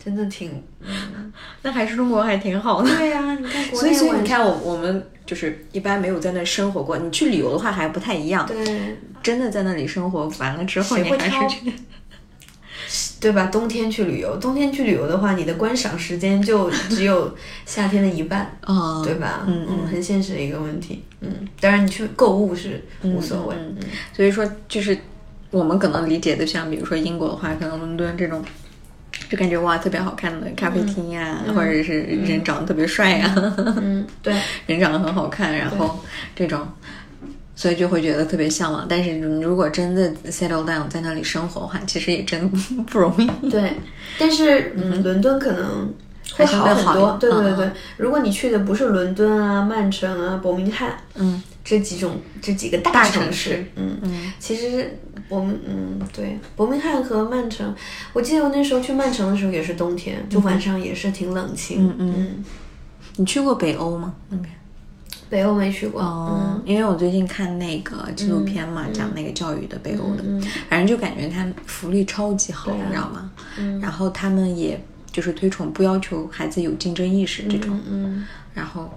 [0.06, 0.64] 真的挺，
[1.64, 2.96] 那还是中国还挺好的。
[2.96, 3.92] 对呀、你看国所以，
[4.22, 6.96] 你看，我我们就是一般没有在那生活过。
[7.00, 8.46] 你去旅游的话还不太一样。
[8.46, 11.74] 对真的在那里生活完了之后，你还是谁会挑觉得
[13.20, 13.48] 对吧？
[13.48, 17.36] 冬天去旅游，冬天去旅游的话，你的观赏时间就 只有
[17.66, 19.44] 夏天的一半，啊，对吧？
[19.48, 21.04] 嗯嗯，很现实的一个问题。
[21.22, 23.56] 嗯，当然你去购物是无所谓。
[23.58, 23.76] 嗯
[24.14, 24.96] 所以说就是
[25.50, 28.44] 我们可能理解的，像比如说英国的话，可能伦敦这种。
[29.36, 33.34] 就感觉哇，特别好看的咖啡厅呀、或者是人长得特别帅呀、
[33.82, 34.34] 嗯， 对，
[34.66, 36.00] 人长得很好看，然后
[36.34, 36.66] 这种，
[37.56, 38.86] 所以就会觉得特别向往。
[38.88, 42.50] 但是你如果真的 settle down 在那里生活的话，其实也真
[42.88, 43.50] 不容易。
[43.50, 43.74] 对，
[44.18, 45.94] 但是嗯，伦敦可能
[46.38, 47.18] 会好很多。
[47.20, 54.98] 对对对嗯，如果你去的不是伦敦啊、曼城啊、伯明翰，嗯，这几种这几个大大城城市市，嗯嗯，其实
[55.28, 57.76] 我们嗯对，伯明翰和曼城，
[58.14, 61.90] 我记得我那时候去曼城的时候也是冬天，就晚上也是挺冷清。
[61.98, 62.46] 嗯嗯，
[63.16, 64.14] 你去过北欧吗？
[64.30, 64.50] 那边？
[65.28, 66.04] 北欧没去过。
[66.04, 70.24] 嗯，因为我最近看那个纪录片嘛，讲那个教育的北欧的，
[70.70, 73.32] 反正就感觉他福利超级好，你知道吗？
[73.82, 74.80] 然后他们也
[75.12, 78.94] 就是推崇不要求孩子有竞争意识这种，嗯，然后，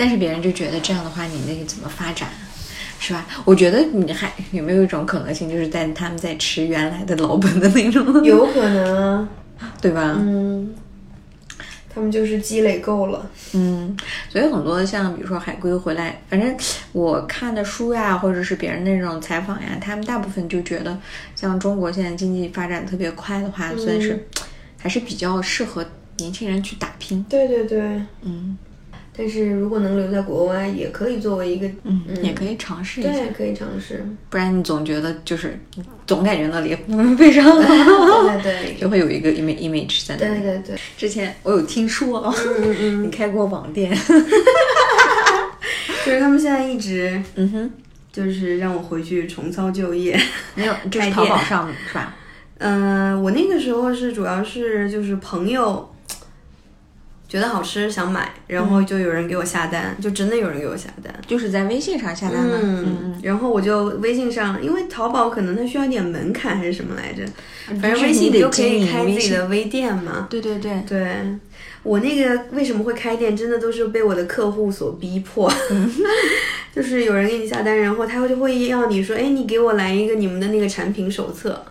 [0.00, 2.26] 但是别人就觉得这样的话，你那个怎么发展？
[2.98, 3.26] 是吧？
[3.44, 9.28] 我觉得你还有没有一种可能性，就是在他们在吃原来的老本的那种，有可能啊。
[9.78, 10.16] 对吧？
[10.18, 10.74] 嗯，
[11.92, 13.30] 他们就是积累够了。
[13.52, 13.94] 嗯，
[14.30, 16.56] 所以很多像比如说海归回来，反正
[16.92, 20.98] 我看的书呀，或者是别人那种采访呀，他们大部分就觉得，
[21.36, 24.26] 像中国现在经济发展特别快的话，算是
[24.78, 25.84] 还是比较适合
[26.16, 27.22] 年轻人去打拼。
[27.28, 27.80] 对对对，
[28.22, 28.56] 嗯
[29.16, 34.04] 但是如果能留在国外，也可以作为一个嗯，也可以尝试一下，对，可以尝试。
[34.30, 35.58] 不然你总觉得就是
[36.06, 36.74] 总感觉那里
[37.16, 40.40] 非常好，对对对就会有一个 image image 在那里。
[40.40, 43.90] 对对对，之前我有听说哦，嗯嗯 你开过网店，
[46.06, 47.70] 就是他们现在一直嗯哼，
[48.12, 50.18] 就是让我回去重操旧业。
[50.54, 52.16] 没有，就是淘宝上是吧？
[52.58, 55.90] 嗯、我那个时候是主要是就是朋友
[57.30, 61.14] 觉得好吃想买，然后就有人给我下单，就真的有人给我下单。
[61.28, 62.58] 就是在微信上下单的。
[62.60, 67.22] 嗯，然后我就微信上，因为淘宝可能它需要一点门槛还是什么来着，
[67.80, 70.26] 反正微信就可以开自己的微店嘛。
[70.28, 71.08] 对对对，对
[71.84, 75.48] 我那个为什么会开店，真的都是被我的客户所逼迫。
[76.74, 81.64] 就是有人给你下单，然后他就会要你说，哎，你给我来一个你们的那个产品手册。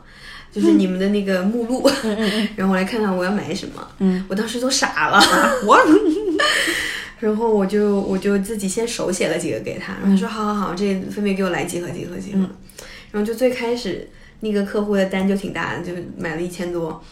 [0.52, 1.90] 就是你们的那个目录，
[2.56, 3.88] 然后我来看看我要买什么。
[4.00, 5.20] 嗯，我当时都傻了，
[5.66, 5.78] 我
[7.20, 12.40] 然后我就我就自己先手写了几个给他，然后他说好好好，这分别给我来几盒几盒几盒。
[13.12, 14.08] 然后就最开始
[14.42, 17.04] 那个客户的单就挺大的，就买了一千多。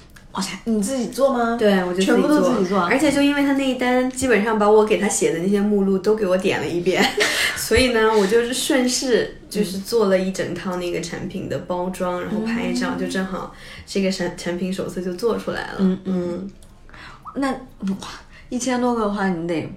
[0.65, 1.55] 你自己做吗？
[1.57, 7.03] 对，我就全部都，自己做而且就因为他那一单，基本上把我给他写的那些目录都给我点了一遍，
[7.55, 13.53] 所以呢，我就是顺势就是做了一整套那个产品的包装，然后拍照，就正好
[13.85, 15.77] 这个产产品手册就做出来了。
[15.79, 16.51] 嗯嗯，
[17.35, 17.97] 那哇，
[18.49, 19.67] 一千多个的话，你得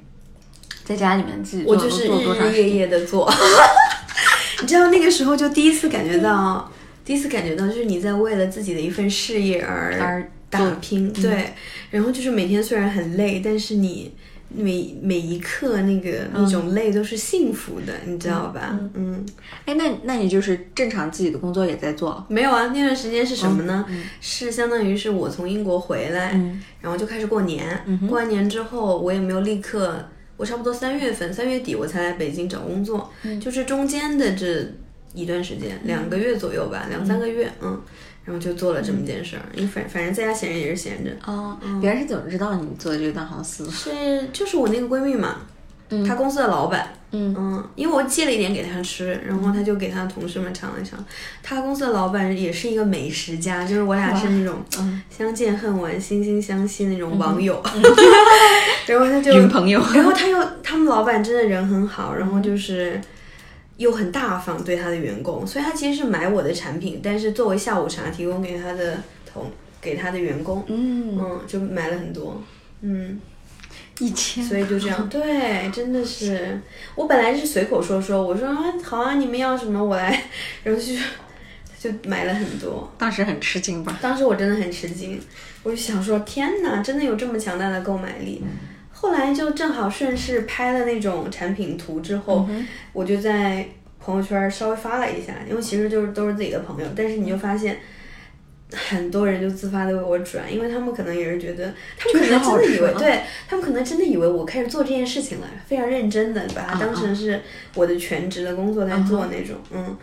[0.85, 2.71] 在家里面自己做，我就是日日夜？
[2.71, 3.31] 夜的做。
[4.61, 6.71] 你知道那个时候就第一次感觉到，
[7.03, 11.53] 第一次感觉到就是你在为了自己的一份事业而而打拼，对。
[11.90, 14.12] 然后就是每天虽然很累，但是你
[14.48, 18.78] 每每一刻那个那种累都是幸福的，你知道吧？
[18.94, 19.24] 嗯，
[19.64, 22.26] 哎，那那你就是正常自己的工作也在做？
[22.28, 23.86] 没有啊，那段时间是什么呢？
[24.20, 26.32] 是相当于是我从英国回来，
[26.80, 27.84] 然后就开始过年。
[28.09, 30.05] 过完年之后，我也没有立刻，
[30.36, 34.66] 我差不多三月份、三月底我才来北京找工作，就是中间的这
[35.14, 37.80] 一段时间，两个月左右吧，两三个月，嗯。
[38.31, 41.11] 然后就做了这么件事儿，因为反反正在家闲着也是闲着。
[41.26, 43.68] 哦，别人是怎么知道你做这个蛋黄丝？
[43.68, 45.39] 是就是我那个闺蜜嘛，
[46.07, 46.93] 她公司的老板。
[47.11, 51.05] 嗯嗯，因为我借了一点给她吃，然后她就给她同事们尝了尝。
[51.43, 54.61] 她公司的老板也是一个美食家，就是我俩是那种
[55.11, 57.61] 相见恨晚、惺惺相惜那种网友。
[58.87, 63.01] 然后他就女朋友，然后他又他们老板真的人很好，然后就是。
[63.81, 69.51] 又很大方对他的员工，所以他其实是买我的产品，但是作为下午茶提供给他的同
[69.81, 71.16] 给他的员工，嗯。
[71.18, 72.43] 嗯，就买了很多，
[72.83, 73.18] 嗯，
[73.99, 76.61] 一千，所以就这样，对，真的是，
[76.95, 80.24] 我本来是随口说说，我说啊好啊，你们要什么我来，
[80.62, 80.93] 然后就
[81.81, 83.99] 就买了很多，当时很吃惊吧？
[84.03, 85.18] 当时我真的很吃惊，
[85.62, 88.45] 我就想说天哪，真的有这么强大的购买力。
[89.01, 92.46] 后来就正好顺势拍了那种产品图之后，
[92.92, 93.66] 我就在
[93.98, 97.78] 朋友圈稍微发了一下，因为其实就是都是自己的朋友，但是你就发现
[98.70, 107.40] 很多人就自发的为我转，因为他们可能也是觉得，他们可能真的以为，对他们可能真的以为我开始做这件事情了，非常认真的把它当成是
[107.74, 109.96] 我的全职的工作在做那种，嗯，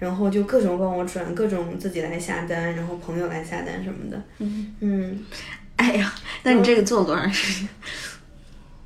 [0.00, 5.24] 然后就各种帮我转，各种自己来下单，然后朋友来下单什么的，嗯嗯，
[5.76, 7.68] 哎呀，那你这个做了多长时间？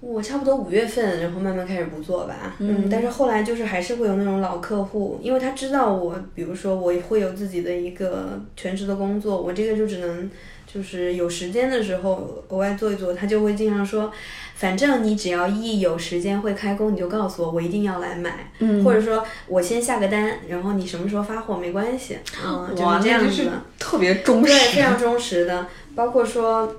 [0.07, 2.55] 我差不多五月份，然后慢慢开始不做吧。
[2.59, 10.31] 嗯，但是后来就是还是会有那种老客户，因为他知道我，比如说我会有自己的一个全职的工作，我这个就只能
[10.67, 13.15] 就是有时间的时候额外做一做。
[13.15, 14.13] 他就会经常说，
[14.55, 18.53] 反正你只要一有时间会开工，你就告诉我，我一定要来买。
[18.59, 22.19] 嗯，或者说我先下个单，然后你什么时候发货没关系。
[22.45, 26.71] 嗯，就是这样子的，特别忠实，对，非常忠实的，包括说。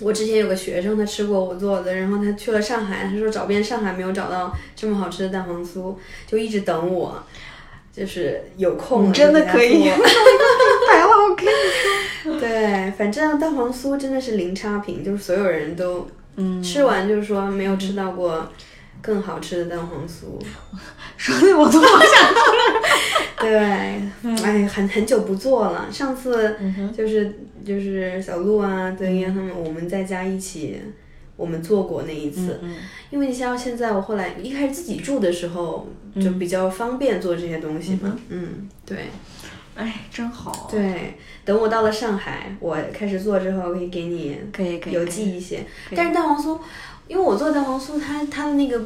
[0.00, 5.94] 我之前有个学生，他吃过我做的，然后他去了上海，他说找遍上海没有找到这么好吃的蛋黄酥，
[6.26, 7.22] 就一直等我，
[7.92, 11.50] 就是有空真的可以，白了我跟你
[12.22, 16.08] 说， 对，反正蛋黄酥真的是零差评，就是所有人都
[16.62, 18.48] 吃完就是说没有吃到过
[19.00, 20.40] 更好吃的蛋黄酥，
[21.16, 22.40] 说的我都好想吃。
[23.40, 23.56] 对，
[24.44, 25.88] 哎，很很久不做了。
[25.90, 26.56] 上次
[26.94, 30.78] 就是就是小鹿啊、德英他们，我们在家一起，
[31.36, 32.60] 我们做过那一次。
[33.08, 35.88] 因为你像现在，我后来一开始自己住的时候，
[36.20, 38.14] 就比较方便做这些东西嘛。
[38.28, 39.06] 嗯，对。
[39.74, 40.68] 哎，真好。
[40.70, 45.64] 对，等我到了上海，我开始做之后，可以给你可以可以邮寄一些。
[45.96, 46.58] 但是蛋黄酥，
[47.10, 48.80] 因为我做蛋黄酥，它它的那个。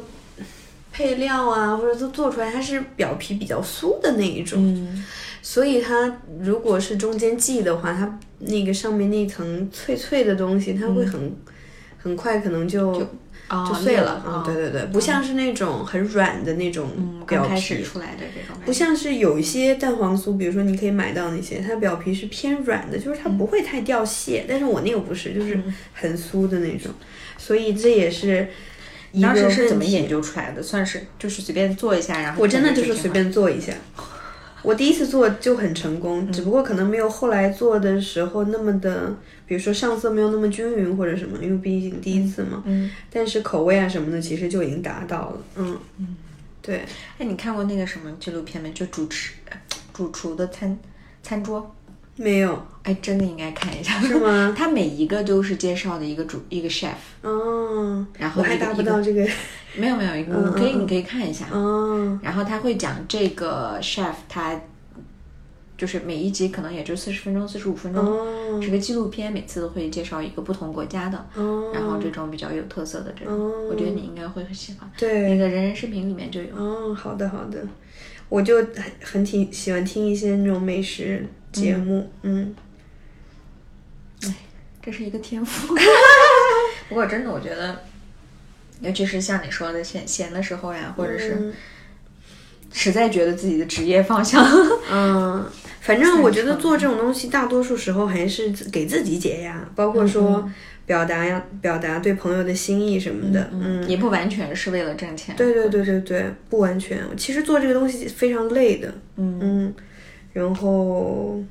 [0.97, 5.03] 配料啊，或者都做出来，它是表皮比较酥的那一种，
[5.41, 11.35] 所以它如果是中间系的话，它那个上面那层脆脆的东西，它会很
[11.97, 12.93] 很快可能就
[13.49, 14.11] 就碎了。
[14.25, 16.87] 啊，对对对，不像是那种很软的那种
[17.27, 24.45] 表皮出来的这种，不像是有一些蛋黄酥，比如说你可以买到那些，它表皮是偏软的，就是它不会太掉屑。
[24.47, 25.61] 但是我那个不是，就是
[25.93, 26.89] 很酥的那种，
[27.45, 28.47] 所以这也是。
[29.17, 30.61] 你当时是怎么研究出来的？
[30.61, 33.71] 算是就是随便做一下，然后我真的就是随便做一下。
[34.61, 39.15] 我第一次做就很成功，只不过可能没有后来做的时候那么的，
[39.47, 42.61] 比如说上色没有那么均匀或者什么，因为毕竟第一次嘛。
[42.65, 42.91] 嗯。
[43.09, 45.37] 但是口味啊什么的，其实就已经达到了。
[45.55, 46.17] 嗯嗯。
[46.61, 46.83] 对。
[47.17, 48.69] 哎，你看过那个什么纪录片没？
[48.73, 49.31] 就主持
[49.93, 50.77] 主厨的餐
[51.23, 51.73] 餐桌。
[52.17, 54.53] 没有，哎，真的应该看一下，是吗？
[54.55, 59.27] 他每一个都是介绍的一个主一个 chef，哦，然后我还达不到这个，
[59.75, 64.61] 没有没有，你可以你可以看一下，哦，然后他会讲这个 chef，他
[65.75, 73.35] 就是每一集可能也就四十分钟、四十五分钟，是个纪录片，每次都会介绍一个不同国家的，哦，然后这种比较有特色的这种，
[73.67, 77.67] 我觉得你应该会很喜欢，对，那个人人视频里面就有，哦，好的好的，
[78.29, 81.25] 我就很很挺喜欢听一些那种美食。
[81.55, 82.64] 节目，嗯，哎，
[84.85, 85.75] 这是一个天赋。
[86.87, 87.81] 不过真的，我觉得，
[88.81, 91.51] 尤其是像你说的闲闲的时候呀，或者是
[92.71, 94.45] 实在觉得自己的职业方向，
[94.91, 95.49] 嗯，
[95.81, 100.47] 反正我觉得做这种东西，大多数时候还是给自己解压，包括说
[100.85, 105.35] 表达呀，表达对朋友的心意什么的，嗯，也不完全是为了挣钱。
[105.35, 106.99] 对对对对对，不完全。
[107.17, 109.73] 其实做这个东西非常累的，嗯。
[110.33, 111.41] 然后，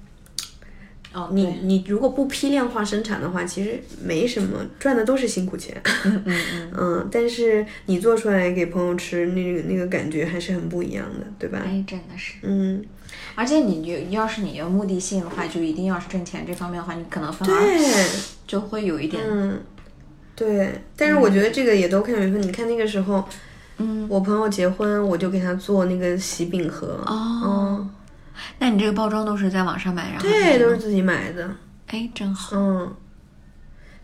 [1.15, 5.81] 哦，你你如果不批量化生产的话，其实没什么，赚的都是辛苦钱。
[6.05, 11.63] 嗯嗯， 嗯，但是你做出来给朋友吃，那个那个感觉还是很不一样的，对吧？
[11.65, 12.35] 哎，真的是。
[12.43, 12.85] 嗯，
[13.37, 18.07] 而且你有要是你有目的性的话，就一定要是挣钱这方面的话，你可能反而对，
[18.47, 19.61] 就会有一点，嗯，
[20.35, 20.83] 对。
[20.97, 22.43] 但是我觉得这个也都看缘分。
[22.43, 23.25] 你看那个时候，
[23.79, 27.01] 嗯，我朋友结婚，我就给他做那个喜饼盒。
[27.07, 27.89] 哦，
[28.59, 31.51] 那你这个包装都是在网上买，然后对，都是是自己买的。
[31.87, 32.57] 哎，真好。
[32.57, 32.95] 嗯，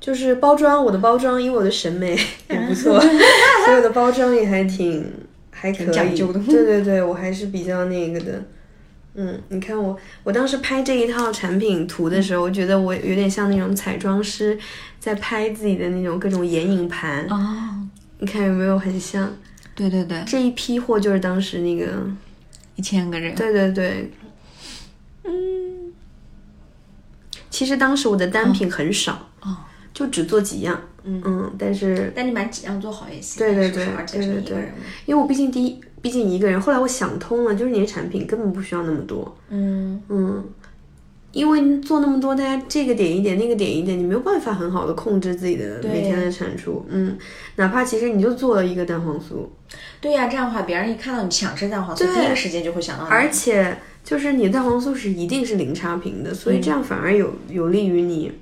[0.01, 2.18] 就是包装，我的包装，因为我的审美
[2.49, 5.12] 也不错， 所以我的包装也还挺
[5.51, 8.43] 还可以，讲究的对对对，我还是比较那个的。
[9.14, 14.57] 嗯，你看我，我当时拍这一套产品图的时候，我觉得我有点像那种彩妆师
[15.01, 17.89] 在拍自己的那种各种眼影盘，哦，
[18.20, 19.33] 你看有没有很像？
[19.74, 21.87] 对对对，这一批货就是当时那个，
[22.76, 23.35] 一千个人。
[23.35, 24.11] 对对对，
[25.24, 25.93] 嗯，
[27.51, 29.57] 其实当时我的单品很少，哦，
[29.93, 33.39] 就只做几样，嗯嗯，但是但你把几样做好也行。
[33.39, 34.73] 对对对对对对。
[35.05, 36.61] 因为我毕竟第一，毕竟一个人。
[36.61, 40.45] 后来我想通了，就是你的产品根本不需要那么多，嗯，嗯，
[41.33, 47.19] 因为做那么多，大家这个点一点，那个点一点，你没有办法很好的控制自己的每天的产出，嗯，
[47.57, 49.47] 哪怕其实你就做了一个蛋黄酥，
[50.01, 53.11] 对呀、这样的话，别人一看到你想吃蛋黄酥，第一个时间就会想到你。
[53.11, 53.77] 而且
[54.11, 58.33] 就是你的蛋黄酥是一定是零差评的，所以这样反而有有利于你，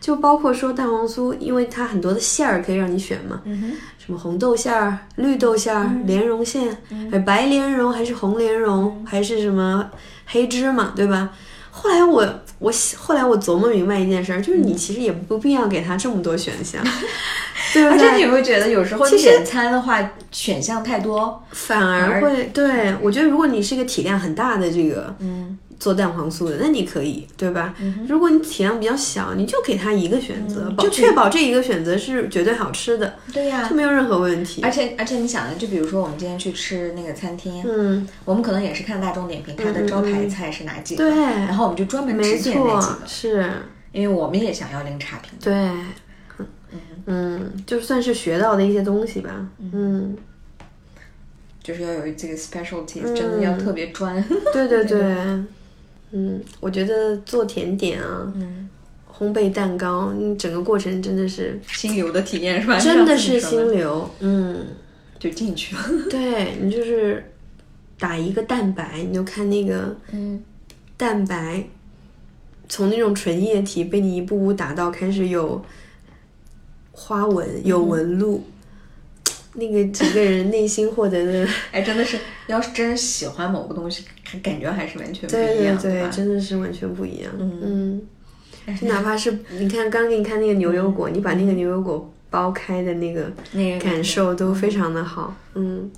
[0.00, 6.78] 就包括说蛋黄酥，因为它很多的馅儿可以让你选嘛，嗯，什么红豆馅儿、绿豆馅儿、莲蓉馅，
[7.10, 9.90] 还白莲蓉还是红莲蓉，还是什么
[10.26, 11.30] 黑芝麻，对吧？
[11.72, 12.24] 后来我
[12.60, 16.80] 我后来我琢磨明白一件事儿，就是你其实也不必要给他这么多选项，
[17.74, 18.16] 而且？
[18.16, 21.42] 你会觉得有时候其实点餐的话，选项太多。
[21.52, 27.74] 反而会对我觉得，如果你是一个体量很大的这个嗯，做蛋黄酥的，那你可以，对吧？
[28.08, 34.70] 如果你体量比较小，你就给他一个选择，保就确保这一个选择是绝对好吃的，对呀、就没有任何问题而。
[34.70, 43.50] 且而且你想的，就比如说我们今天去吃那个餐厅，嗯，我们可能也是看大众点评它的招牌菜是哪几个，对然后我们就专门没只点那几个，，是。
[43.92, 45.32] 因为我们也想要零差评。
[45.40, 45.54] 对，
[47.06, 50.16] 嗯，就算是学到的一些东西吧，嗯，
[51.62, 54.22] 就是要有这个 specialty，、真的要特别专。
[54.52, 55.00] 对 对对，
[56.12, 58.68] 嗯，我觉得做甜点啊，嗯，
[59.12, 62.78] 烘焙蛋糕，嗯整个过程真的是心流的体验是吧？
[62.80, 64.66] 真的是心流，嗯，
[65.18, 65.82] 就进去了。
[66.10, 67.24] 对你就是
[67.98, 70.42] 打一个蛋白，你就看那个嗯，
[70.96, 71.64] 蛋白
[72.68, 75.64] 从那种纯液体被你一步步打到开始有
[76.96, 78.42] 花纹、有纹路。
[79.58, 86.10] 那个整个人内心获得的， 哎，真的是，要是真是喜欢某个东西，感感觉还是完全不一样，对对，对？
[86.10, 87.32] 真的是完全不一样。
[87.38, 88.02] 嗯
[88.66, 95.34] 嗯，就哪怕是你看刚给你看那个牛油果，你把那个牛油果剥开的那个那个感受都非常的好。
[95.54, 95.90] 嗯，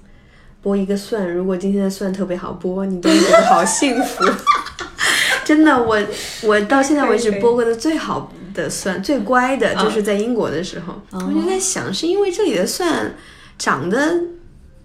[0.63, 4.25] 剥一个蒜，如果今天的蒜特别好剥，你都会觉得好幸福。
[5.49, 5.99] 真的，我
[6.43, 11.01] 我到现在为止剥过的最好的蒜、最乖的，就是在英国的时候。
[11.13, 13.15] 我就在想，是因为这里的蒜
[13.59, 14.21] 长得。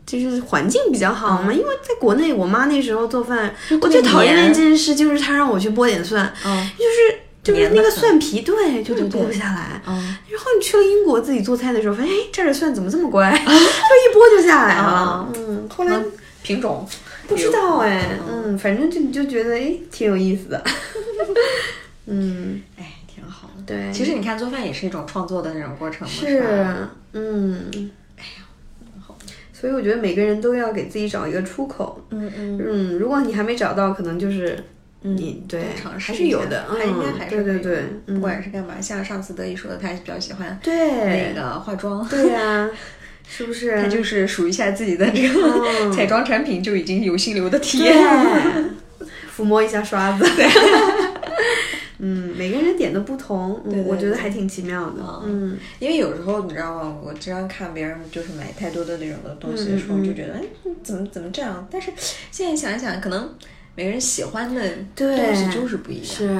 [0.05, 6.69] 就是环境比较好嘛，因为在国内，我妈那时候做饭，我最讨厌的一件事就是她让我去剥点蒜，嗯。
[6.77, 9.81] 就是就是那个蒜皮，对，就是剥不下来。
[9.87, 9.95] 嗯，
[10.29, 14.81] 然后你去了英国自己做菜的时候，发现哎，这儿的蒜怎么这么乖， 就一剥就下来了。
[14.81, 15.29] 啊。
[15.35, 15.97] 嗯，后来
[16.43, 16.85] 品种
[17.27, 20.63] 不知道哎，嗯，反正就你就觉得哎，挺有意思的。
[22.05, 23.63] 嗯，哎，挺好的。
[23.65, 26.43] 对，其实你看，做饭也是一种创作的那种过程嘛，是
[27.13, 27.69] 嗯，
[28.17, 28.45] 哎呀，
[29.53, 32.05] 所以我觉得每个人都要给自己找一个出口。
[32.09, 34.61] 嗯嗯，嗯，如果你还没找到，可能就是
[35.01, 37.83] 你对尝试还是有的，还应该嗯还是对对对，
[38.15, 41.33] 不管是干嘛，像上次德一说的，他还是比较喜欢对。
[41.33, 42.69] 那个化妆，对呀，
[43.27, 43.81] 是不是？
[43.81, 45.39] 它就是数一下自己的这个
[45.81, 47.95] 嗯彩妆产品，就已经有心流的体验。
[47.95, 48.69] 了，
[49.35, 50.25] 抚摸一下刷子。
[52.05, 55.01] 嗯，每个人点的不同，嗯，对对我觉得还挺奇妙的。
[55.25, 56.97] 嗯，因为有时候你知道吗？
[57.01, 60.41] 我经常看别人就是买太多的那种的东西的时候，就觉得哎，
[60.83, 61.65] 怎么怎么这样？
[61.71, 61.91] 但是
[62.29, 63.33] 现在想一想，可能
[63.75, 64.61] 每个人喜欢的
[64.95, 66.05] 东西就是不一样。
[66.05, 66.37] 是，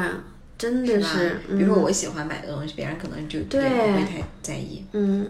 [0.57, 1.39] 真的吧是。
[1.55, 5.25] 比如说嗯我喜欢买的东西，别人可能就对也不会太在意，嗯，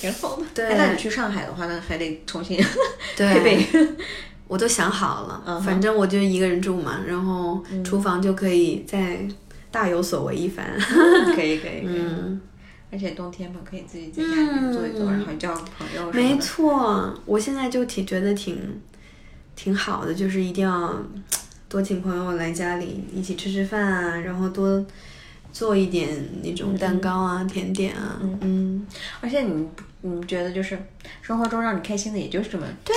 [0.00, 0.42] 挺好的。
[0.54, 2.56] 对哎那你去上海的话，那还得重新
[3.16, 3.66] 对 配备。
[4.48, 9.18] 我都想好了，反正我就一个人住嘛，然后厨房就可以再
[9.72, 10.64] 大有所为一番。
[11.34, 11.96] 可以可以可以。
[11.98, 12.40] 嗯，
[12.92, 16.38] 而且冬天嘛，可以自己在家里面做一做，然后叫朋友没。
[16.38, 18.80] 错，我现在就挺觉得挺
[19.56, 20.94] 挺好的，就是一定要
[21.68, 24.84] 多请朋友来家里一起吃吃饭啊，然后多
[25.56, 26.06] 做一点
[26.42, 28.86] 那种蛋糕啊、甜点啊，嗯，
[29.22, 29.66] 而且你
[30.02, 30.78] 你觉得就是
[31.22, 32.94] 生活中让你开心的也就是这么对。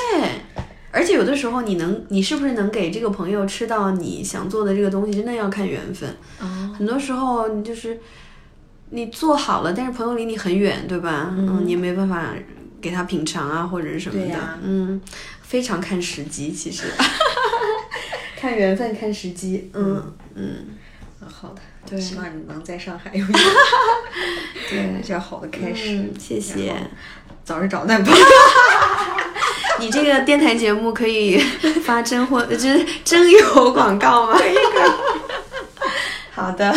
[0.91, 6.09] 而且有的时候你能，你是不是能给这个朋友吃到你想做的这个东西，真的要看缘分。
[6.41, 7.97] 哦很多时候你就是
[8.89, 11.33] 你做好了，但是朋友离你很远，对吧？
[11.37, 12.33] 嗯，你也没办法
[12.81, 14.37] 给他品尝啊，或者是什么的。
[14.63, 14.99] 嗯，
[15.43, 16.83] 非常看时机，其实
[18.35, 19.69] 看缘分，看时机。
[19.73, 20.55] 嗯嗯，
[21.29, 23.33] 好的，对希望你能在上海有一个
[24.69, 25.97] 对比较好的开始。
[25.97, 26.73] 嗯，谢谢
[27.43, 28.19] 早日找男朋友。
[29.79, 31.37] 你这个电台节目可以
[31.85, 34.37] 发征婚，就是征友广告吗？
[34.37, 34.91] 可以可以。
[36.31, 36.73] 好的，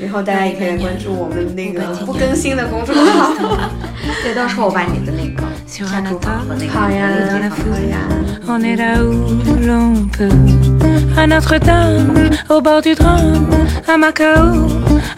[0.00, 3.32] 以后大家也可以关注我们那个不更新的公众号。
[4.22, 5.42] 对，到时候我把你的那个
[5.72, 7.94] sur un atome dans la foule.
[8.46, 10.28] On est là où l'on peut.
[11.16, 13.46] À Notre-Dame, au bord du drame,
[13.88, 14.68] à Macao,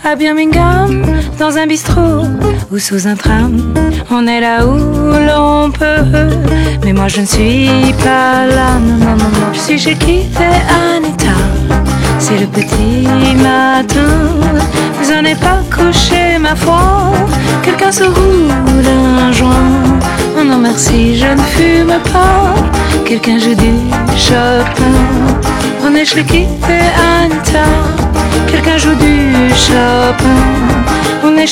[0.04, 1.04] à Birmingham,
[1.40, 2.26] dans un bistrot
[2.70, 3.74] ou sous un tram.
[4.12, 6.30] On est là où l'on peut.
[6.84, 9.52] Mais moi je ne suis pas là, non, non, non.
[9.54, 10.44] Je suis j'ai quitté
[10.94, 11.34] Anita.
[12.20, 13.08] C'est le petit
[13.42, 14.12] matin.
[15.00, 17.12] Vous en êtes pas couché, ma foi.
[17.62, 18.86] Quelqu'un se roule
[19.18, 19.93] un joint.
[20.44, 22.54] Non, merci, je ne fume pas.
[23.06, 23.72] Quelqu'un joue du
[24.16, 24.94] Chopin.
[25.82, 26.04] On est
[26.66, 26.84] fait
[27.22, 27.64] Anita.
[28.46, 30.40] Quelqu'un joue du Chopin.
[31.24, 31.46] On est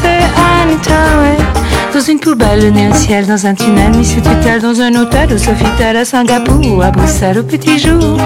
[0.00, 0.24] fait
[0.60, 1.61] Anita, ouais.
[1.92, 5.32] Dans une poubelle, le nez au ciel, dans un tunnel, Miss Tutelle, dans un hôtel,
[5.32, 8.18] au Sofitel, à Singapour, ou à Bruxelles, au petit jour,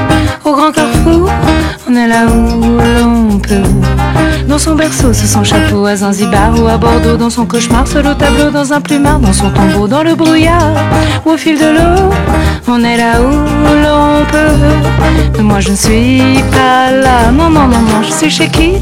[0.44, 1.28] au grand carrefour.
[1.88, 3.68] On est là où l'on peut.
[4.48, 8.06] Dans son berceau, sous son chapeau, à Zanzibar ou à Bordeaux, dans son cauchemar, seul
[8.06, 10.74] au tableau, dans un plumard, dans son tombeau, dans le brouillard,
[11.24, 12.10] ou au fil de l'eau.
[12.68, 15.36] On est là où l'on peut.
[15.36, 16.22] Mais moi je ne suis
[16.52, 18.76] pas là, non, non, non, non, je suis chez qui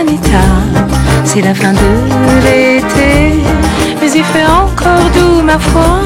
[0.00, 0.44] Anita.
[1.24, 1.78] C'est la fin de
[2.44, 3.42] l'été,
[4.14, 6.00] il fait encore doux, ma foi.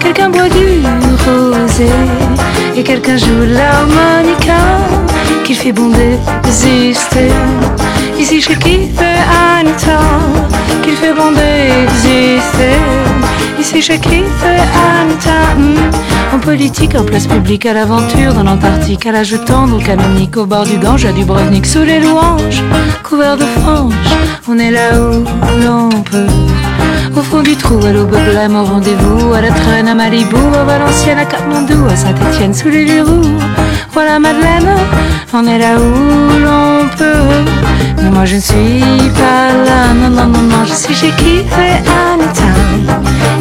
[0.00, 0.82] Quelqu'un boit du
[1.24, 1.90] rosé
[2.76, 4.60] et quelqu'un joue l'harmonica.
[5.44, 7.30] Qu'il fait bon d'exister.
[8.18, 9.20] Ici qui fait
[9.56, 10.00] Anita.
[10.82, 12.78] Qu'il fait bon d'exister.
[13.60, 14.62] Ici qui fait
[14.98, 15.54] Anita.
[15.56, 16.34] hmm.
[16.34, 20.44] En politique, en place publique, à l'aventure, dans l'Antarctique, à l'âge tendre, au canonique, au
[20.44, 22.62] bord du Gange, à Dubrovnik, sous les louanges,
[23.02, 23.94] couvert de franges.
[24.46, 25.24] On est là où
[25.64, 26.57] l'on peut.
[27.16, 30.64] Au fond du trou, à l'aube blême, au rendez-vous, à la traîne, à Malibu, à
[30.64, 33.22] Valenciennes, à Katmandou, à Saint-Étienne, sous les verrous.
[33.92, 34.68] Voilà Madeleine,
[35.32, 37.44] on est là où l'on peut.
[38.02, 38.82] Mais moi je ne suis
[39.14, 42.48] pas là, non, non, non, non, je suis chez qui fait Anita.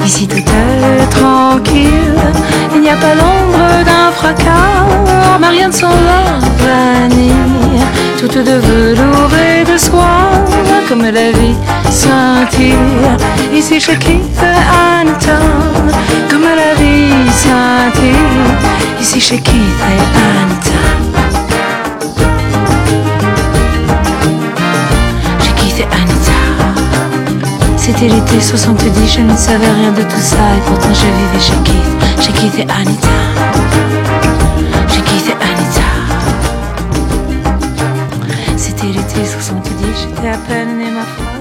[0.06, 2.16] Ici tout est tranquille,
[2.74, 7.34] il n'y a pas l'ombre d'un fracas, mais rien ne sent la vanille,
[8.18, 10.32] toute de velours et de soie,
[10.90, 11.56] comme la vie
[11.90, 12.76] scintille.
[13.54, 14.60] Ici qui fait
[15.00, 15.38] Anita,
[16.30, 18.16] comme la vie scintille.
[19.00, 20.02] Ici qui fait
[20.42, 20.82] Anita.
[25.40, 26.40] J'ai quitté Anita.
[27.78, 31.54] C'était l'été 70, je ne savais rien de tout ça et pourtant je vivais chez
[31.64, 31.94] Keith.
[32.20, 33.08] J'ai quitté Anita.
[34.88, 35.57] J'ai quitté Anita.
[39.26, 41.37] 70, j'étais à peine née ma foi.